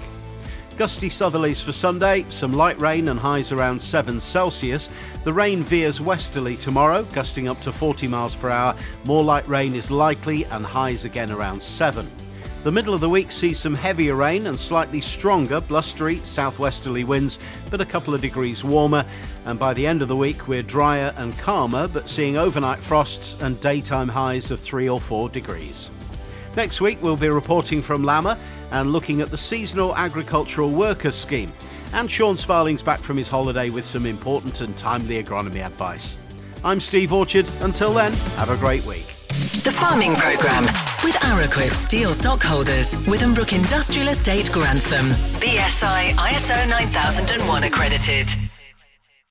Gusty 0.75 1.07
southerlies 1.07 1.63
for 1.63 1.71
Sunday, 1.71 2.25
some 2.29 2.51
light 2.51 2.77
rain 2.81 3.07
and 3.07 3.17
highs 3.17 3.53
around 3.53 3.81
7 3.81 4.19
Celsius. 4.19 4.89
The 5.23 5.31
rain 5.31 5.63
veers 5.63 6.01
westerly 6.01 6.57
tomorrow, 6.57 7.03
gusting 7.13 7.47
up 7.47 7.61
to 7.61 7.71
40 7.71 8.09
miles 8.09 8.35
per 8.35 8.49
hour. 8.49 8.75
More 9.05 9.23
light 9.23 9.47
rain 9.47 9.73
is 9.73 9.89
likely 9.89 10.43
and 10.47 10.65
highs 10.65 11.05
again 11.05 11.31
around 11.31 11.63
7. 11.63 12.05
The 12.63 12.71
middle 12.71 12.93
of 12.93 13.01
the 13.01 13.09
week 13.09 13.29
sees 13.33 13.59
some 13.59 13.75
heavier 13.75 14.15
rain 14.15 14.47
and 14.47 14.57
slightly 14.57 15.01
stronger 15.01 15.59
blustery 15.59 16.19
southwesterly 16.19 17.03
winds, 17.03 17.37
but 17.69 17.81
a 17.81 17.85
couple 17.85 18.13
of 18.13 18.21
degrees 18.21 18.63
warmer. 18.63 19.05
And 19.45 19.59
by 19.59 19.73
the 19.73 19.85
end 19.85 20.01
of 20.01 20.07
the 20.07 20.15
week, 20.15 20.47
we're 20.47 20.63
drier 20.63 21.13
and 21.17 21.37
calmer, 21.37 21.89
but 21.89 22.09
seeing 22.09 22.37
overnight 22.37 22.79
frosts 22.79 23.35
and 23.41 23.59
daytime 23.59 24.07
highs 24.07 24.49
of 24.49 24.61
3 24.61 24.87
or 24.87 25.01
4 25.01 25.27
degrees. 25.27 25.89
Next 26.55 26.79
week, 26.79 26.99
we'll 27.01 27.17
be 27.17 27.27
reporting 27.27 27.81
from 27.81 28.03
LAMMA 28.03 28.37
and 28.71 28.93
looking 28.93 29.19
at 29.19 29.29
the 29.29 29.37
Seasonal 29.37 29.93
Agricultural 29.97 30.71
Workers 30.71 31.17
Scheme. 31.17 31.51
And 31.91 32.09
Sean 32.09 32.37
Sparling's 32.37 32.81
back 32.81 32.99
from 32.99 33.17
his 33.17 33.27
holiday 33.27 33.71
with 33.71 33.83
some 33.83 34.05
important 34.05 34.61
and 34.61 34.77
timely 34.77 35.21
agronomy 35.21 35.65
advice. 35.65 36.15
I'm 36.63 36.79
Steve 36.79 37.11
Orchard. 37.11 37.49
Until 37.59 37.93
then, 37.93 38.13
have 38.37 38.49
a 38.49 38.55
great 38.55 38.85
week. 38.85 39.12
The 39.63 39.71
Farming 39.71 40.15
Programme 40.15 40.65
with 41.05 41.15
Araquip 41.15 41.71
Steel 41.71 42.09
Stockholders, 42.09 42.97
Withambrook 43.07 43.53
Industrial 43.53 44.09
Estate 44.09 44.51
Grantham. 44.51 45.05
BSI 45.39 46.11
ISO 46.15 46.67
9001 46.67 47.63
accredited. 47.63 48.42